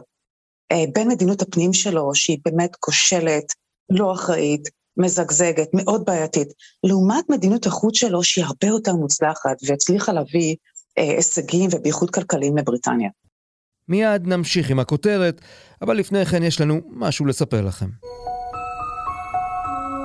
בין 0.94 1.08
מדיניות 1.08 1.42
הפנים 1.42 1.72
שלו, 1.72 2.14
שהיא 2.14 2.38
באמת 2.44 2.76
כושלת, 2.80 3.44
לא 3.90 4.12
אחראית, 4.12 4.68
מזגזגת, 4.96 5.68
מאוד 5.74 6.04
בעייתית, 6.04 6.48
לעומת 6.84 7.30
מדיניות 7.30 7.66
החוץ 7.66 7.96
שלו 7.96 8.22
שהיא 8.22 8.44
הרבה 8.44 8.66
יותר 8.66 8.94
מוצלחת 8.94 9.56
והצליחה 9.66 10.12
להביא 10.12 10.56
אה, 10.98 11.02
הישגים 11.02 11.70
ובייחוד 11.72 12.10
כלכליים 12.10 12.56
לבריטניה. 12.56 13.10
מיד 13.88 14.26
נמשיך 14.26 14.70
עם 14.70 14.78
הכותרת, 14.78 15.40
אבל 15.82 15.96
לפני 15.96 16.26
כן 16.26 16.42
יש 16.42 16.60
לנו 16.60 16.80
משהו 16.90 17.26
לספר 17.26 17.60
לכם. 17.62 17.86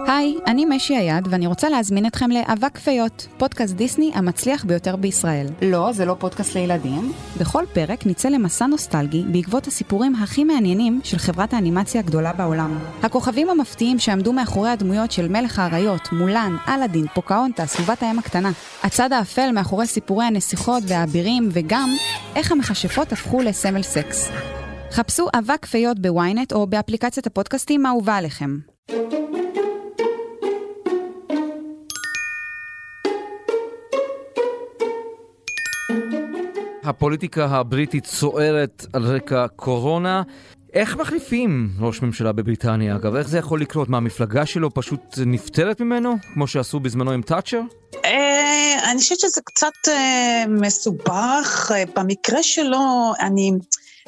היי, 0.07 0.38
אני 0.47 0.65
משי 0.65 0.95
היד, 0.95 1.27
ואני 1.29 1.47
רוצה 1.47 1.69
להזמין 1.69 2.05
אתכם 2.05 2.31
לאבק 2.31 2.77
פיות, 2.77 3.27
פודקאסט 3.38 3.75
דיסני 3.75 4.12
המצליח 4.15 4.65
ביותר 4.65 4.95
בישראל. 4.95 5.47
לא, 5.62 5.91
זה 5.91 6.05
לא 6.05 6.15
פודקאסט 6.19 6.55
לילדים. 6.55 7.12
בכל 7.39 7.63
פרק 7.74 8.05
נצא 8.05 8.29
למסע 8.29 8.65
נוסטלגי 8.65 9.24
בעקבות 9.31 9.67
הסיפורים 9.67 10.15
הכי 10.15 10.43
מעניינים 10.43 11.01
של 11.03 11.17
חברת 11.17 11.53
האנימציה 11.53 12.01
הגדולה 12.01 12.33
בעולם. 12.33 12.79
הכוכבים 13.03 13.50
המפתיעים 13.50 14.00
שעמדו 14.00 14.33
מאחורי 14.33 14.69
הדמויות 14.69 15.12
של 15.12 15.27
מלך 15.27 15.59
האריות, 15.59 16.09
מולן, 16.12 16.55
אלאדין, 16.67 17.05
פוקהונטס, 17.13 17.65
ובת 17.65 18.03
הים 18.03 18.19
הקטנה. 18.19 18.51
הצד 18.83 19.13
האפל 19.13 19.51
מאחורי 19.51 19.88
סיפורי 19.88 20.25
הנסיכות 20.25 20.83
והאבירים, 20.88 21.50
וגם 21.51 21.95
איך 22.35 22.51
המכשפות 22.51 23.12
הפכו 23.12 23.41
לסמל 23.41 23.81
סקס. 23.81 24.29
חפשו 24.91 25.27
אבק 25.39 25.65
פיות 25.65 26.00
בוויינט 26.00 26.53
או 26.53 26.67
באפליקציית 26.67 27.27
הפודקאסטים 27.27 27.85
האהובה 27.85 28.15
עליכם. 28.15 28.57
הפוליטיקה 36.86 37.46
הבריטית 37.46 38.06
סוערת 38.06 38.86
על 38.94 39.04
רקע 39.04 39.48
קורונה. 39.56 40.24
איך 40.74 40.96
מחליפים 40.96 41.70
ראש 41.80 42.01
ממשלה 42.01 42.32
בבריטניה, 42.32 42.96
אגב? 42.96 43.15
איך 43.15 43.27
זה 43.27 43.38
יכול 43.38 43.62
לקרות? 43.62 43.89
מה, 43.89 43.98
המפלגה 43.98 44.46
שלו 44.46 44.74
פשוט 44.74 45.01
נפטרת 45.25 45.82
ממנו, 45.82 46.15
כמו 46.34 46.48
שעשו 46.48 46.80
בזמנו 46.80 47.12
עם 47.12 47.22
תאצ'ר? 47.22 47.62
אה, 48.06 48.92
אני 48.92 49.00
חושבת 49.00 49.20
שזה 49.20 49.42
קצת 49.46 49.74
אה, 49.88 50.44
מסובך. 50.48 51.72
אה, 51.75 51.84
במקרה 51.96 52.44
שלו, 52.44 53.12
אני 53.20 53.51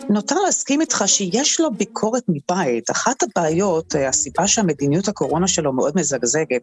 נותר 0.10 0.36
להסכים 0.46 0.82
איתך 0.82 1.04
שיש 1.06 1.60
לו 1.60 1.72
ביקורת 1.72 2.24
מבית. 2.28 2.90
אחת 2.90 3.24
הבעיות, 3.24 3.96
הסיבה 4.08 4.48
שהמדיניות 4.48 5.08
הקורונה 5.08 5.48
שלו 5.48 5.74
מאוד 5.74 5.94
מזגזגת, 5.96 6.62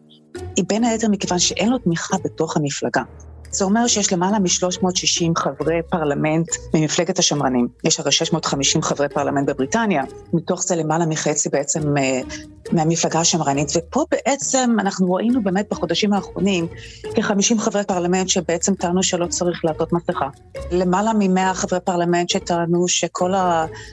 היא 0.57 0.65
בין 0.69 0.85
היתר 0.85 1.09
מכיוון 1.09 1.39
שאין 1.39 1.69
לו 1.69 1.79
תמיכה 1.79 2.17
בתוך 2.25 2.57
המפלגה. 2.57 3.03
זה 3.55 3.65
אומר 3.65 3.87
שיש 3.87 4.13
למעלה 4.13 4.39
מ-360 4.39 5.33
חברי 5.37 5.81
פרלמנט 5.91 6.47
ממפלגת 6.75 7.19
השמרנים. 7.19 7.69
יש 7.85 8.01
הרי 8.01 8.13
650 8.13 8.83
חברי 8.83 9.09
פרלמנט 9.09 9.49
בבריטניה, 9.49 10.03
מתוך 10.33 10.63
זה 10.63 10.77
למעלה 10.77 11.07
מחצי 11.07 11.49
בעצם 11.49 11.97
אה, 11.97 12.21
מהמפלגה 12.73 13.21
השמרנית. 13.21 13.73
ופה 13.77 14.05
בעצם 14.11 14.77
אנחנו 14.79 15.15
ראינו 15.15 15.43
באמת 15.43 15.67
בחודשים 15.71 16.13
האחרונים 16.13 16.67
כ-50 17.15 17.59
חברי 17.59 17.85
פרלמנט 17.85 18.29
שבעצם 18.29 18.75
טענו 18.75 19.03
שלא 19.03 19.27
צריך 19.27 19.65
לעטות 19.65 19.93
מסכה. 19.93 20.29
למעלה 20.71 21.13
מ-100 21.13 21.55
חברי 21.55 21.81
פרלמנט 21.81 22.29
שטענו 22.29 22.89
שכל 22.89 23.33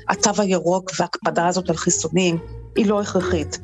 התו 0.10 0.41
הירוק 0.41 0.91
וההקפדה 1.00 1.48
הזאת 1.48 1.70
על 1.70 1.75
חיסונים 1.75 2.38
היא 2.75 2.86
לא 2.86 3.01
הכרחית. 3.01 3.60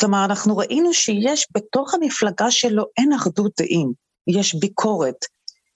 כלומר, 0.00 0.24
אנחנו 0.24 0.56
ראינו 0.56 0.94
שיש 0.94 1.46
בתוך 1.54 1.94
המפלגה 1.94 2.50
שלו 2.50 2.84
אין 2.98 3.12
אחדות 3.12 3.52
דעים, 3.60 3.92
יש 4.26 4.54
ביקורת 4.54 5.24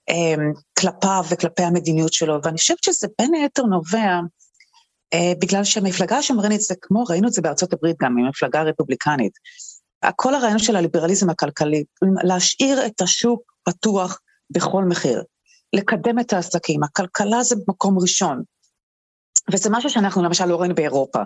אה, 0.09 0.35
כלפיו 0.79 1.25
וכלפי 1.31 1.63
המדיניות 1.63 2.13
שלו, 2.13 2.39
ואני 2.43 2.59
חושבת 2.59 2.83
שזה 2.85 3.09
בין 3.19 3.35
היתר 3.35 3.63
נובע 3.63 4.21
אה, 5.15 5.33
בגלל 5.41 5.65
שהמפלגה 5.65 6.17
השמרנית 6.17 6.61
זה 6.61 6.75
כמו, 6.81 7.05
ראינו 7.05 7.29
את 7.29 7.33
זה 7.33 7.43
בארצות 7.43 7.73
הברית 7.73 7.97
גם, 8.03 8.19
עם 8.19 8.25
המפלגה 8.25 8.61
הרפובליקנית. 8.61 9.33
כל 10.17 10.35
הרעיון 10.35 10.59
של 10.59 10.77
הליברליזם 10.77 11.31
הכלכלי, 11.31 11.85
להשאיר 12.25 12.87
את 12.87 13.01
השוק 13.01 13.43
פתוח 13.65 14.21
בכל 14.51 14.85
מחיר, 14.85 15.23
לקדם 15.73 16.19
את 16.19 16.33
העסקים, 16.33 16.83
הכלכלה 16.83 17.43
זה 17.43 17.57
מקום 17.69 17.99
ראשון. 17.99 18.43
וזה 19.53 19.71
משהו 19.73 19.91
שאנחנו 19.91 20.23
למשל 20.23 20.45
לא 20.45 20.61
ראינו 20.61 20.75
באירופה. 20.75 21.19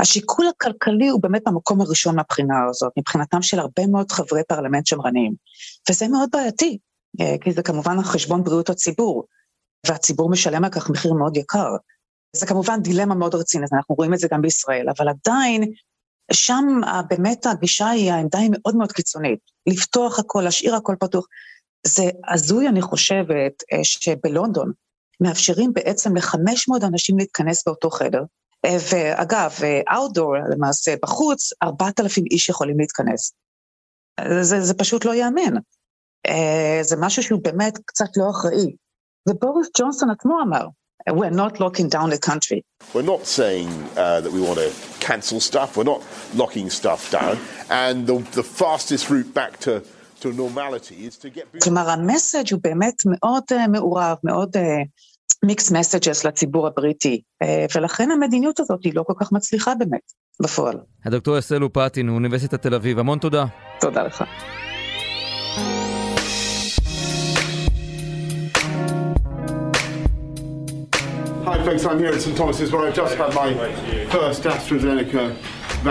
השיקול 0.00 0.46
הכלכלי 0.46 1.08
הוא 1.08 1.22
באמת 1.22 1.42
במקום 1.46 1.80
הראשון 1.80 2.16
מהבחינה 2.16 2.54
הזאת, 2.70 2.92
מבחינתם 2.98 3.42
של 3.42 3.58
הרבה 3.58 3.86
מאוד 3.86 4.12
חברי 4.12 4.42
פרלמנט 4.48 4.86
שמרניים. 4.86 5.34
וזה 5.90 6.08
מאוד 6.08 6.28
בעייתי, 6.32 6.78
אה, 7.20 7.34
כי 7.40 7.52
זה 7.52 7.62
כמובן 7.62 7.98
על 7.98 8.04
חשבון 8.04 8.44
בריאות 8.44 8.70
הציבור, 8.70 9.24
והציבור 9.86 10.30
משלם 10.30 10.64
על 10.64 10.70
כך 10.70 10.90
מחיר 10.90 11.12
מאוד 11.12 11.36
יקר. 11.36 11.68
זה 12.36 12.46
כמובן 12.46 12.82
דילמה 12.82 13.14
מאוד 13.14 13.34
רצינית, 13.34 13.72
אנחנו 13.72 13.94
רואים 13.94 14.14
את 14.14 14.18
זה 14.18 14.28
גם 14.30 14.42
בישראל, 14.42 14.86
אבל 14.96 15.08
עדיין, 15.08 15.72
שם 16.32 16.80
באמת 17.08 17.46
הגישה 17.46 17.88
היא, 17.88 18.12
העמדה 18.12 18.38
היא 18.38 18.50
מאוד 18.52 18.76
מאוד 18.76 18.92
קיצונית. 18.92 19.38
לפתוח 19.66 20.18
הכל, 20.18 20.40
להשאיר 20.44 20.74
הכל 20.74 20.94
פתוח. 21.00 21.26
זה 21.86 22.10
הזוי, 22.28 22.68
אני 22.68 22.82
חושבת, 22.82 23.52
אה, 23.72 23.84
שבלונדון 23.84 24.72
מאפשרים 25.20 25.72
בעצם 25.72 26.16
ל-500 26.16 26.86
אנשים 26.86 27.18
להתכנס 27.18 27.66
באותו 27.66 27.90
חדר, 27.90 28.22
ואגב, 28.64 29.52
אאוטדור 29.94 30.34
למעשה, 30.50 30.94
בחוץ, 31.02 31.52
4,000 31.62 32.24
איש 32.30 32.48
יכולים 32.48 32.78
להתכנס. 32.78 33.32
זה, 34.40 34.60
זה 34.60 34.74
פשוט 34.74 35.04
לא 35.04 35.14
ייאמן. 35.14 35.54
זה 36.82 36.96
משהו 37.00 37.22
שהוא 37.22 37.40
באמת 37.42 37.78
קצת 37.86 38.16
לא 38.16 38.30
אחראי. 38.30 38.76
ובוריס 39.28 39.68
ג'ונסון 39.78 40.10
עצמו 40.10 40.40
אמר, 40.42 40.66
we're 41.10 41.30
not 41.30 41.60
locking 41.60 41.88
down 41.88 42.10
the 42.10 42.18
country. 42.18 42.62
We're 42.94 43.02
not 43.02 43.26
saying 43.26 43.68
uh, 43.96 44.20
that 44.20 44.32
we 44.32 44.40
want 44.40 44.58
to 44.58 44.70
cancel 45.00 45.40
stuff, 45.40 45.76
we're 45.76 45.90
not 45.94 46.02
locking 46.34 46.70
stuff 46.70 47.10
down, 47.10 47.36
and 47.70 48.06
the, 48.06 48.16
the 48.40 48.42
fastest 48.42 49.10
route 49.10 49.32
back 49.34 49.52
to 49.60 49.82
to 50.20 50.32
normality 50.32 51.06
is 51.06 51.16
to 51.18 51.28
get... 51.28 51.44
כלומר, 51.62 51.90
המסאג' 51.90 52.52
הוא 52.52 52.60
באמת 52.62 52.94
מאוד 53.06 53.42
uh, 53.52 53.68
מעורב, 53.68 54.16
מאוד 54.24 54.56
uh, 54.56 54.60
מיקס 55.46 55.72
מסג'ס 55.72 56.24
לציבור 56.24 56.66
הבריטי, 56.66 57.20
אה, 57.42 57.66
ולכן 57.74 58.10
המדיניות 58.10 58.60
הזאת 58.60 58.84
היא 58.84 58.92
לא 58.94 59.02
כל 59.06 59.12
כך 59.20 59.32
מצליחה 59.32 59.74
באמת, 59.74 60.12
בפועל. 60.42 60.76
הדוקטור 61.04 61.38
אסלו 61.38 61.72
פטין, 61.72 62.06
מאוניברסיטת 62.06 62.62
תל 62.62 62.74
אביב, 62.74 62.98
המון 62.98 63.18
תודה. 63.18 63.44
תודה 63.80 64.02
לך. 64.02 64.24
Hi 71.46 71.58
folks, 71.66 71.84
I'm 71.84 71.98
here 71.98 72.12
at 72.16 72.22
St 72.22 72.36
Thomas's 72.38 72.72
where 72.72 72.82
I've 72.86 72.98
just 73.02 73.14
had 73.22 73.34
my 73.42 73.50
first 74.14 74.42
AstraZeneca 74.44 75.24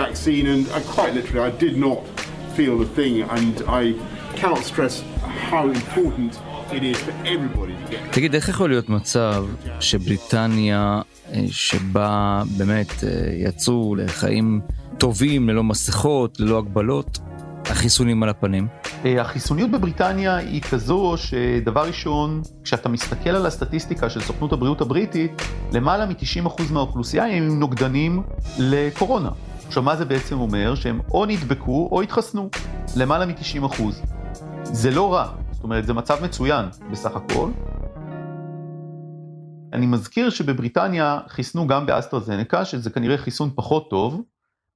vaccine 0.02 0.46
and 0.52 0.62
I, 0.76 0.80
quite 0.96 1.12
literally 1.14 1.42
I 1.50 1.52
did 1.64 1.76
not 1.86 2.00
feel 2.56 2.74
the 2.84 2.90
thing 2.98 3.14
and 3.36 3.54
I 3.82 3.82
cannot 4.40 4.64
stress 4.72 4.94
how 5.50 5.62
important 5.68 6.32
תגיד, 8.10 8.34
איך 8.34 8.48
יכול 8.48 8.68
להיות 8.68 8.88
מצב 8.88 9.44
שבריטניה, 9.80 11.00
אה, 11.32 11.40
שבה 11.50 12.42
באמת 12.56 13.04
אה, 13.04 13.08
יצאו 13.32 13.94
לחיים 13.94 14.60
טובים, 14.98 15.48
ללא 15.48 15.64
מסכות, 15.64 16.40
ללא 16.40 16.58
הגבלות, 16.58 17.18
החיסונים 17.70 18.22
על 18.22 18.28
הפנים? 18.28 18.66
אה, 19.04 19.20
החיסוניות 19.20 19.70
בבריטניה 19.70 20.36
היא 20.36 20.62
כזו 20.62 21.14
שדבר 21.16 21.86
ראשון, 21.86 22.42
כשאתה 22.64 22.88
מסתכל 22.88 23.30
על 23.30 23.46
הסטטיסטיקה 23.46 24.10
של 24.10 24.20
סוכנות 24.20 24.52
הבריאות 24.52 24.80
הבריטית, 24.80 25.42
למעלה 25.72 26.06
מ-90% 26.06 26.72
מהאוכלוסייה 26.72 27.24
הם 27.24 27.60
נוגדנים 27.60 28.22
לקורונה. 28.58 29.30
עכשיו, 29.66 29.82
מה 29.82 29.96
זה 29.96 30.04
בעצם 30.04 30.40
אומר? 30.40 30.74
שהם 30.74 31.00
או 31.10 31.26
נדבקו 31.26 31.88
או 31.92 32.02
התחסנו, 32.02 32.50
למעלה 32.96 33.26
מ-90%. 33.26 33.82
זה 34.62 34.90
לא 34.90 35.14
רע, 35.14 35.28
זאת 35.64 35.66
אומרת, 35.66 35.86
זה 35.86 35.92
מצב 35.92 36.24
מצוין 36.24 36.66
בסך 36.90 37.16
הכל. 37.16 37.50
אני 39.72 39.86
מזכיר 39.86 40.30
שבבריטניה 40.30 41.20
חיסנו 41.28 41.66
גם 41.66 41.86
באסטרזנקה, 41.86 42.64
שזה 42.64 42.90
כנראה 42.90 43.18
חיסון 43.18 43.50
פחות 43.54 43.90
טוב, 43.90 44.22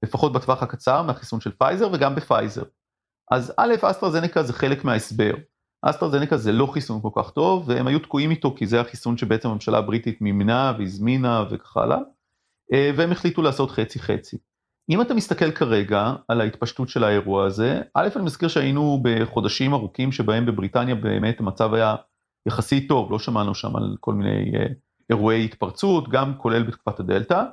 לפחות 0.02 0.32
בטווח 0.32 0.62
הקצר, 0.62 1.02
מהחיסון 1.02 1.40
של 1.40 1.50
פייזר 1.58 1.88
וגם 1.92 2.14
בפייזר. 2.14 2.62
אז 3.30 3.52
א', 3.56 3.74
אסטרזנקה 3.82 4.42
זה 4.42 4.52
חלק 4.52 4.84
מההסבר. 4.84 5.34
אסטרזנקה 5.82 6.36
זה 6.36 6.52
לא 6.52 6.66
חיסון 6.66 7.00
כל 7.02 7.22
כך 7.22 7.30
טוב, 7.30 7.68
והם 7.68 7.86
היו 7.86 7.98
תקועים 7.98 8.30
איתו 8.30 8.54
כי 8.56 8.66
זה 8.66 8.80
החיסון 8.80 9.16
שבעצם 9.16 9.48
הממשלה 9.48 9.78
הבריטית 9.78 10.20
מימנה 10.20 10.72
והזמינה 10.78 11.44
וכך 11.50 11.76
הלאה, 11.76 11.98
אה, 12.72 12.90
והם 12.96 13.12
החליטו 13.12 13.42
לעשות 13.42 13.70
חצי 13.70 13.98
חצי. 13.98 14.38
אם 14.90 15.00
אתה 15.00 15.14
מסתכל 15.14 15.50
כרגע 15.50 16.12
על 16.28 16.40
ההתפשטות 16.40 16.88
של 16.88 17.04
האירוע 17.04 17.46
הזה, 17.46 17.80
א', 17.94 18.08
אני 18.16 18.24
מזכיר 18.24 18.48
שהיינו 18.48 19.00
בחודשים 19.02 19.74
ארוכים 19.74 20.12
שבהם 20.12 20.46
בבריטניה 20.46 20.94
באמת 20.94 21.40
המצב 21.40 21.74
היה 21.74 21.96
יחסית 22.48 22.88
טוב, 22.88 23.12
לא 23.12 23.18
שמענו 23.18 23.54
שם 23.54 23.76
על 23.76 23.96
כל 24.00 24.14
מיני 24.14 24.52
אה, 24.56 24.66
אירועי 25.10 25.44
התפרצות, 25.44 26.08
גם 26.08 26.38
כולל 26.38 26.62
בתקופת 26.62 27.00
הדלתא, 27.00 27.44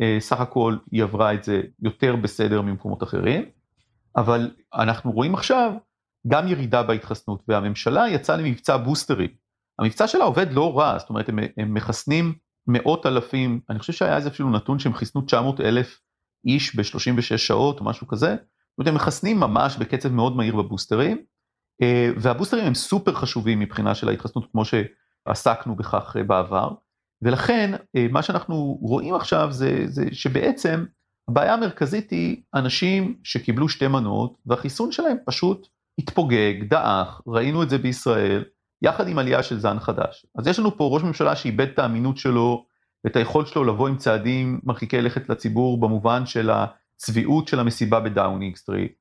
אה, 0.00 0.16
סך 0.20 0.40
הכל 0.40 0.76
היא 0.92 1.02
עברה 1.02 1.34
את 1.34 1.44
זה 1.44 1.62
יותר 1.82 2.16
בסדר 2.16 2.62
ממקומות 2.62 3.02
אחרים, 3.02 3.44
אבל 4.16 4.50
אנחנו 4.74 5.12
רואים 5.12 5.34
עכשיו 5.34 5.72
גם 6.28 6.48
ירידה 6.48 6.82
בהתחסנות, 6.82 7.42
והממשלה 7.48 8.08
יצאה 8.08 8.36
למבצע 8.36 8.76
בוסטרי. 8.76 9.28
המבצע 9.78 10.06
שלה 10.06 10.24
עובד 10.24 10.52
לא 10.52 10.78
רע, 10.78 10.98
זאת 10.98 11.08
אומרת 11.08 11.28
הם, 11.28 11.38
הם 11.56 11.74
מחסנים 11.74 12.34
מאות 12.66 13.06
אלפים, 13.06 13.60
אני 13.70 13.78
חושב 13.78 13.92
שהיה 13.92 14.16
איזה 14.16 14.28
אפילו 14.28 14.50
נתון 14.50 14.78
שהם 14.78 14.94
חיסנו 14.94 15.22
900 15.22 15.60
אלף 15.60 16.00
איש 16.44 16.76
ב-36 16.76 17.36
שעות 17.36 17.80
או 17.80 17.84
משהו 17.84 18.06
כזה, 18.06 18.26
זאת 18.28 18.78
אומרת, 18.78 18.88
הם 18.88 18.94
מחסנים 18.94 19.40
ממש 19.40 19.76
בקצב 19.76 20.12
מאוד 20.12 20.36
מהיר 20.36 20.56
בבוסטרים, 20.56 21.18
אה, 21.82 22.10
והבוסטרים 22.16 22.64
הם 22.64 22.74
סופר 22.74 23.14
חשובים 23.14 23.60
מבחינה 23.60 23.94
של 23.94 24.08
ההתחסנות 24.08 24.50
כמו 24.52 24.62
שעסקנו 24.64 25.76
בכך 25.76 26.16
אה, 26.18 26.22
בעבר, 26.22 26.70
ולכן 27.22 27.74
אה, 27.96 28.06
מה 28.10 28.22
שאנחנו 28.22 28.78
רואים 28.80 29.14
עכשיו 29.14 29.48
זה, 29.52 29.82
זה 29.86 30.04
שבעצם 30.12 30.84
הבעיה 31.28 31.54
המרכזית 31.54 32.10
היא 32.10 32.42
אנשים 32.54 33.18
שקיבלו 33.24 33.68
שתי 33.68 33.88
מנות 33.88 34.34
והחיסון 34.46 34.92
שלהם 34.92 35.16
פשוט 35.26 35.68
התפוגג, 35.98 36.54
דעך, 36.68 37.20
ראינו 37.26 37.62
את 37.62 37.70
זה 37.70 37.78
בישראל, 37.78 38.44
יחד 38.82 39.08
עם 39.08 39.18
עלייה 39.18 39.42
של 39.42 39.58
זן 39.58 39.78
חדש. 39.80 40.26
אז 40.38 40.46
יש 40.46 40.58
לנו 40.58 40.76
פה 40.76 40.88
ראש 40.92 41.02
ממשלה 41.02 41.36
שאיבד 41.36 41.68
את 41.68 41.78
האמינות 41.78 42.16
שלו 42.16 42.66
ואת 43.04 43.16
היכולת 43.16 43.46
שלו 43.46 43.64
לבוא 43.64 43.88
עם 43.88 43.96
צעדים 43.96 44.60
מרחיקי 44.64 45.02
לכת 45.02 45.28
לציבור 45.28 45.80
במובן 45.80 46.26
של 46.26 46.50
הצביעות 46.50 47.48
של 47.48 47.60
המסיבה 47.60 48.00
בדאונינג 48.00 48.56
סטריט, 48.56 48.92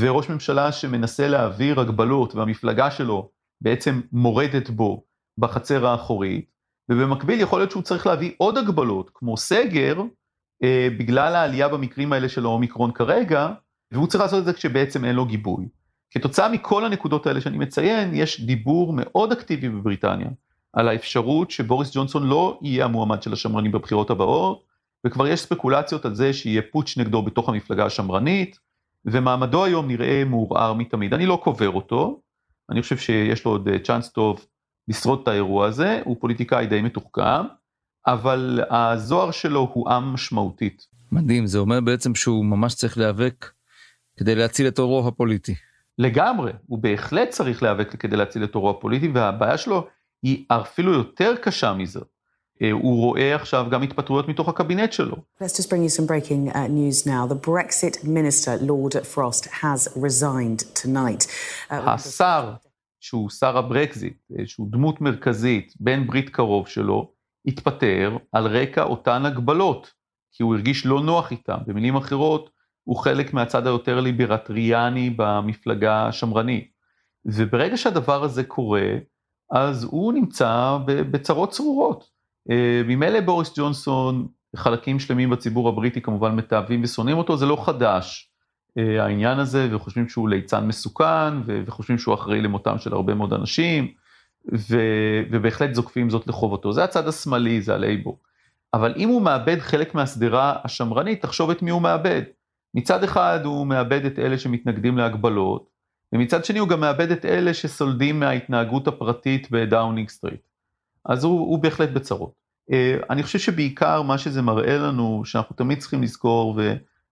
וראש 0.00 0.30
ממשלה 0.30 0.72
שמנסה 0.72 1.28
להעביר 1.28 1.80
הגבלות 1.80 2.34
והמפלגה 2.34 2.90
שלו 2.90 3.30
בעצם 3.60 4.00
מורדת 4.12 4.70
בו 4.70 5.04
בחצר 5.38 5.86
האחורית, 5.86 6.50
ובמקביל 6.90 7.40
יכול 7.40 7.58
להיות 7.58 7.70
שהוא 7.70 7.82
צריך 7.82 8.06
להביא 8.06 8.32
עוד 8.38 8.58
הגבלות 8.58 9.10
כמו 9.14 9.36
סגר 9.36 10.02
אה, 10.62 10.88
בגלל 10.98 11.34
העלייה 11.34 11.68
במקרים 11.68 12.12
האלה 12.12 12.28
של 12.28 12.44
האומיקרון 12.44 12.92
כרגע, 12.92 13.52
והוא 13.92 14.06
צריך 14.06 14.22
לעשות 14.22 14.40
את 14.40 14.44
זה 14.44 14.52
כשבעצם 14.52 15.04
אין 15.04 15.16
לו 15.16 15.26
גיבוי. 15.26 15.68
כתוצאה 16.10 16.48
מכל 16.48 16.84
הנקודות 16.84 17.26
האלה 17.26 17.40
שאני 17.40 17.58
מציין, 17.58 18.14
יש 18.14 18.40
דיבור 18.40 18.92
מאוד 18.92 19.32
אקטיבי 19.32 19.68
בבריטניה 19.68 20.28
על 20.76 20.88
האפשרות 20.88 21.50
שבוריס 21.50 21.96
ג'ונסון 21.96 22.26
לא 22.26 22.58
יהיה 22.62 22.84
המועמד 22.84 23.22
של 23.22 23.32
השמרנים 23.32 23.72
בבחירות 23.72 24.10
הבאות, 24.10 24.64
וכבר 25.06 25.26
יש 25.26 25.40
ספקולציות 25.40 26.04
על 26.04 26.14
זה 26.14 26.32
שיהיה 26.32 26.62
פוטש 26.72 26.98
נגדו 26.98 27.22
בתוך 27.22 27.48
המפלגה 27.48 27.86
השמרנית, 27.86 28.58
ומעמדו 29.04 29.64
היום 29.64 29.88
נראה 29.88 30.24
מעורער 30.24 30.72
מתמיד. 30.72 31.14
אני 31.14 31.26
לא 31.26 31.40
קובר 31.44 31.70
אותו, 31.70 32.20
אני 32.70 32.82
חושב 32.82 32.96
שיש 32.96 33.44
לו 33.44 33.50
עוד 33.50 33.68
צ'אנס 33.84 34.08
טוב 34.08 34.46
לשרוד 34.88 35.20
את 35.22 35.28
האירוע 35.28 35.66
הזה, 35.66 36.00
הוא 36.04 36.16
פוליטיקאי 36.20 36.66
די 36.66 36.82
מתוחכם, 36.82 37.46
אבל 38.06 38.60
הזוהר 38.70 39.30
שלו 39.30 39.70
הוא 39.72 39.90
עם 39.90 40.04
משמעותית. 40.04 40.86
מדהים, 41.12 41.46
זה 41.46 41.58
אומר 41.58 41.80
בעצם 41.80 42.14
שהוא 42.14 42.44
ממש 42.44 42.74
צריך 42.74 42.98
להיאבק 42.98 43.50
כדי 44.16 44.34
להציל 44.34 44.68
את 44.68 44.78
אורו 44.78 45.08
הפוליטי. 45.08 45.54
לגמרי, 45.98 46.52
הוא 46.66 46.78
בהחלט 46.78 47.28
צריך 47.28 47.62
להיאבק 47.62 47.96
כדי 47.96 48.16
להציל 48.16 48.44
את 48.44 48.54
אורו 48.54 48.70
הפוליטי, 48.70 49.08
והבעיה 49.08 49.58
שלו 49.58 49.86
היא 50.26 50.44
אפילו 50.48 50.92
יותר 50.92 51.36
קשה 51.36 51.72
מזה. 51.72 52.00
הוא 52.72 53.00
רואה 53.00 53.34
עכשיו 53.34 53.66
גם 53.70 53.82
התפטרויות 53.82 54.28
מתוך 54.28 54.48
הקבינט 54.48 54.92
שלו. 54.92 55.16
Let's 55.42 55.44
just 55.44 55.68
bring 55.68 55.82
you 55.86 56.00
some 56.00 56.06
breaking 56.06 56.52
uh, 56.52 56.56
news 56.68 57.06
now. 57.06 57.26
The 57.32 57.48
Brexit 57.48 58.04
minister, 58.04 58.52
Lord 58.70 58.94
Frost, 59.14 59.44
has 59.62 59.88
resigned 59.96 60.60
tonight. 60.82 61.26
Uh, 61.70 61.74
השר, 61.74 62.54
שהוא 63.00 63.30
שר 63.30 63.58
הברקזיט, 63.58 64.16
שהוא 64.46 64.68
דמות 64.70 65.00
מרכזית, 65.00 65.74
בן 65.80 66.06
ברית 66.06 66.30
קרוב 66.30 66.68
שלו, 66.68 67.12
התפטר 67.46 68.16
על 68.32 68.46
רקע 68.46 68.82
אותן 68.82 69.26
הגבלות, 69.26 69.92
כי 70.32 70.42
הוא 70.42 70.54
הרגיש 70.54 70.86
לא 70.86 71.00
נוח 71.00 71.30
איתם. 71.30 71.58
במילים 71.66 71.96
אחרות, 71.96 72.50
הוא 72.84 72.96
חלק 72.96 73.34
מהצד 73.34 73.66
היותר 73.66 74.00
ליברטריאני 74.00 75.10
במפלגה 75.16 76.06
השמרנית. 76.08 76.70
וברגע 77.24 77.76
שהדבר 77.76 78.24
הזה 78.24 78.44
קורה, 78.44 78.88
אז 79.50 79.84
הוא 79.84 80.12
נמצא 80.12 80.78
בצרות 80.86 81.50
צרורות. 81.50 82.10
ממילא 82.84 83.20
בוריס 83.20 83.58
ג'ונסון, 83.58 84.26
חלקים 84.56 84.98
שלמים 84.98 85.30
בציבור 85.30 85.68
הבריטי 85.68 86.00
כמובן 86.00 86.36
מתעבים 86.36 86.80
ושונאים 86.84 87.18
אותו, 87.18 87.36
זה 87.36 87.46
לא 87.46 87.64
חדש 87.64 88.30
העניין 88.76 89.38
הזה, 89.38 89.68
וחושבים 89.70 90.08
שהוא 90.08 90.28
ליצן 90.28 90.66
מסוכן, 90.66 91.34
וחושבים 91.46 91.98
שהוא 91.98 92.14
אחראי 92.14 92.40
למותם 92.40 92.78
של 92.78 92.92
הרבה 92.92 93.14
מאוד 93.14 93.32
אנשים, 93.32 93.88
ובהחלט 95.30 95.74
זוקפים 95.74 96.10
זאת 96.10 96.26
לחובתו. 96.26 96.72
זה 96.72 96.84
הצד 96.84 97.08
השמאלי, 97.08 97.60
זה 97.60 97.74
הלייבור. 97.74 98.18
אבל 98.74 98.94
אם 98.96 99.08
הוא 99.08 99.22
מאבד 99.22 99.58
חלק 99.58 99.94
מהשדרה 99.94 100.56
השמרנית, 100.64 101.22
תחשוב 101.22 101.50
את 101.50 101.62
מי 101.62 101.70
הוא 101.70 101.82
מאבד. 101.82 102.22
מצד 102.74 103.04
אחד 103.04 103.40
הוא 103.44 103.66
מאבד 103.66 104.04
את 104.04 104.18
אלה 104.18 104.38
שמתנגדים 104.38 104.98
להגבלות, 104.98 105.75
ומצד 106.12 106.44
שני 106.44 106.58
הוא 106.58 106.68
גם 106.68 106.80
מאבד 106.80 107.10
את 107.10 107.24
אלה 107.24 107.54
שסולדים 107.54 108.20
מההתנהגות 108.20 108.88
הפרטית 108.88 109.50
בדאונינג 109.50 110.08
סטריט. 110.08 110.40
אז 111.04 111.24
הוא, 111.24 111.40
הוא 111.40 111.58
בהחלט 111.58 111.90
בצרות. 111.90 112.32
אני 113.10 113.22
חושב 113.22 113.38
שבעיקר 113.38 114.02
מה 114.02 114.18
שזה 114.18 114.42
מראה 114.42 114.78
לנו, 114.78 115.22
שאנחנו 115.24 115.56
תמיד 115.56 115.78
צריכים 115.78 116.02
לזכור, 116.02 116.60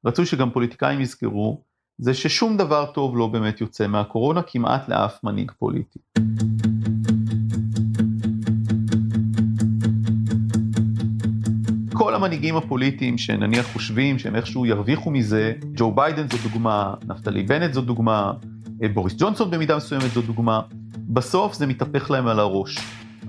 ורצוי 0.05 0.27
שגם 0.27 0.51
פוליטיקאים 0.51 1.01
יזכרו, 1.01 1.63
זה 1.99 2.15
ששום 2.15 2.57
דבר 2.57 2.87
טוב 2.87 3.17
לא 3.17 3.27
באמת 3.27 3.61
יוצא 3.61 3.87
מהקורונה 3.87 4.43
כמעט 4.43 4.89
לאף 4.89 5.25
מנהיג 5.25 5.51
פוליטי. 5.59 5.99
כל 11.93 12.15
המנהיגים 12.15 12.57
הפוליטיים 12.57 13.19
שנניח 13.19 13.73
חושבים 13.73 14.19
שהם 14.19 14.37
איכשהו 14.37 14.67
ירוויחו 14.67 15.11
מזה, 15.11 15.53
ג'ו 15.75 15.93
ביידן 15.93 16.29
זו 16.29 16.49
דוגמה, 16.49 16.95
נפתלי 17.07 17.43
בנט 17.43 17.73
זו 17.73 17.81
דוגמה, 17.81 18.33
בוריס 18.95 19.15
ג'ונסון 19.19 19.51
במידה 19.51 19.77
מסוימת 19.77 20.11
זו 20.11 20.23
דוגמה, 20.23 20.61
בסוף 21.09 21.55
זה 21.55 21.67
מתהפך 21.67 22.11
להם 22.11 22.27
על 22.27 22.39
הראש. 22.41 22.79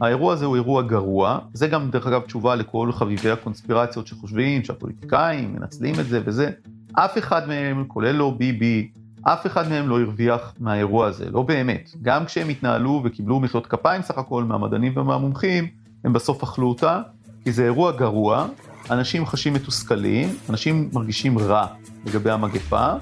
האירוע 0.01 0.33
הזה 0.33 0.45
הוא 0.45 0.55
אירוע 0.55 0.81
גרוע, 0.81 1.39
זה 1.53 1.67
גם 1.67 1.89
דרך 1.91 2.07
אגב 2.07 2.21
תשובה 2.21 2.55
לכל 2.55 2.91
חביבי 2.91 3.29
הקונספירציות 3.29 4.07
שחושבים 4.07 4.63
שהפוליטיקאים 4.63 5.55
מנצלים 5.55 5.99
את 5.99 6.05
זה 6.05 6.21
וזה, 6.25 6.49
אף 6.93 7.17
אחד 7.17 7.47
מהם, 7.47 7.83
כולל 7.87 8.11
לא 8.11 8.35
ביבי, 8.37 8.89
אף 9.21 9.45
אחד 9.45 9.69
מהם 9.69 9.89
לא 9.89 10.01
הרוויח 10.01 10.53
מהאירוע 10.59 11.07
הזה, 11.07 11.29
לא 11.31 11.41
באמת. 11.41 11.89
גם 12.01 12.25
כשהם 12.25 12.49
התנהלו 12.49 13.01
וקיבלו 13.05 13.39
מחיאות 13.39 13.67
כפיים 13.67 14.01
סך 14.01 14.17
הכל 14.17 14.43
מהמדענים 14.43 14.93
ומהמומחים, 14.95 15.67
הם 16.03 16.13
בסוף 16.13 16.43
אכלו 16.43 16.69
אותה, 16.69 17.01
כי 17.43 17.51
זה 17.51 17.63
אירוע 17.63 17.91
גרוע, 17.91 18.47
אנשים 18.91 19.25
חשים 19.25 19.53
מתוסכלים, 19.53 20.29
אנשים 20.49 20.89
מרגישים 20.93 21.37
רע 21.37 21.67
לגבי 22.05 22.31
המגפה, 22.31 22.93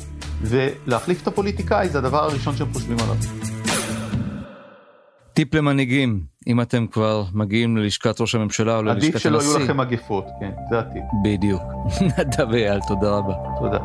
ולהחליף 0.43 1.21
את 1.21 1.27
הפוליטיקאי 1.27 1.89
זה 1.89 1.97
הדבר 1.97 2.23
הראשון 2.23 2.55
שהם 2.55 2.73
חושבים 2.73 2.97
עליו. 2.99 3.15
טיפ 5.33 5.53
למנהיגים, 5.53 6.23
אם 6.47 6.61
אתם 6.61 6.87
כבר 6.87 7.23
מגיעים 7.33 7.77
ללשכת 7.77 8.21
ראש 8.21 8.35
הממשלה 8.35 8.77
או 8.77 8.83
ללשכת 8.83 9.03
הנשיא. 9.03 9.09
עדיף 9.09 9.21
שלא 9.21 9.41
יהיו 9.41 9.59
לכם 9.59 9.77
מגפות, 9.77 10.25
כן, 10.39 10.51
זה 10.69 10.79
הטיפ. 10.79 11.03
בדיוק. 11.23 11.61
נדב 12.17 12.53
אייל, 12.53 12.79
תודה 12.87 13.09
רבה. 13.09 13.33
תודה. 13.59 13.79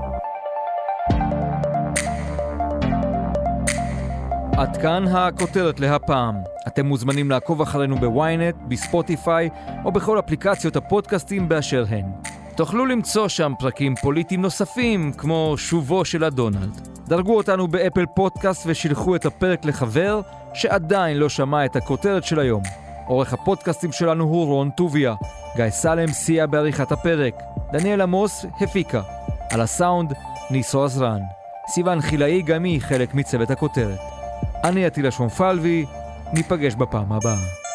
עד 4.58 4.76
כאן 4.76 5.04
הכותרת 5.08 5.80
להפעם. 5.80 6.34
אתם 6.66 6.86
מוזמנים 6.86 7.30
לעקוב 7.30 7.62
אחרינו 7.62 7.96
בוויינט, 7.96 8.54
בספוטיפיי 8.68 9.48
או 9.84 9.92
בכל 9.92 10.18
אפליקציות 10.18 10.76
הפודקאסטים 10.76 11.48
באשר 11.48 11.84
הן. 11.88 12.04
תוכלו 12.58 12.86
למצוא 12.86 13.28
שם 13.28 13.52
פרקים 13.58 13.94
פוליטיים 13.96 14.42
נוספים, 14.42 15.12
כמו 15.12 15.54
שובו 15.56 16.04
של 16.04 16.24
הדונלד. 16.24 16.88
דרגו 17.08 17.36
אותנו 17.36 17.68
באפל 17.68 18.06
פודקאסט 18.06 18.62
ושילחו 18.66 19.16
את 19.16 19.26
הפרק 19.26 19.64
לחבר 19.64 20.20
שעדיין 20.54 21.16
לא 21.16 21.28
שמע 21.28 21.64
את 21.64 21.76
הכותרת 21.76 22.24
של 22.24 22.38
היום. 22.38 22.62
עורך 23.06 23.32
הפודקאסטים 23.32 23.92
שלנו 23.92 24.24
הוא 24.24 24.46
רון 24.46 24.70
טוביה. 24.70 25.14
גיא 25.56 25.70
סלם 25.70 26.12
סייע 26.12 26.46
בעריכת 26.46 26.92
הפרק. 26.92 27.34
דניאל 27.72 28.00
עמוס 28.00 28.46
הפיקה. 28.60 29.02
על 29.50 29.60
הסאונד, 29.60 30.12
ניסו 30.50 30.84
עזרן. 30.84 31.20
סיון 31.68 32.00
חילאי 32.00 32.42
גם 32.42 32.64
היא 32.64 32.80
חלק 32.80 33.14
מצוות 33.14 33.50
הכותרת. 33.50 33.98
אני 34.64 34.86
עטילה 34.86 35.10
שומפלבי, 35.10 35.84
ניפגש 36.32 36.74
בפעם 36.74 37.12
הבאה. 37.12 37.67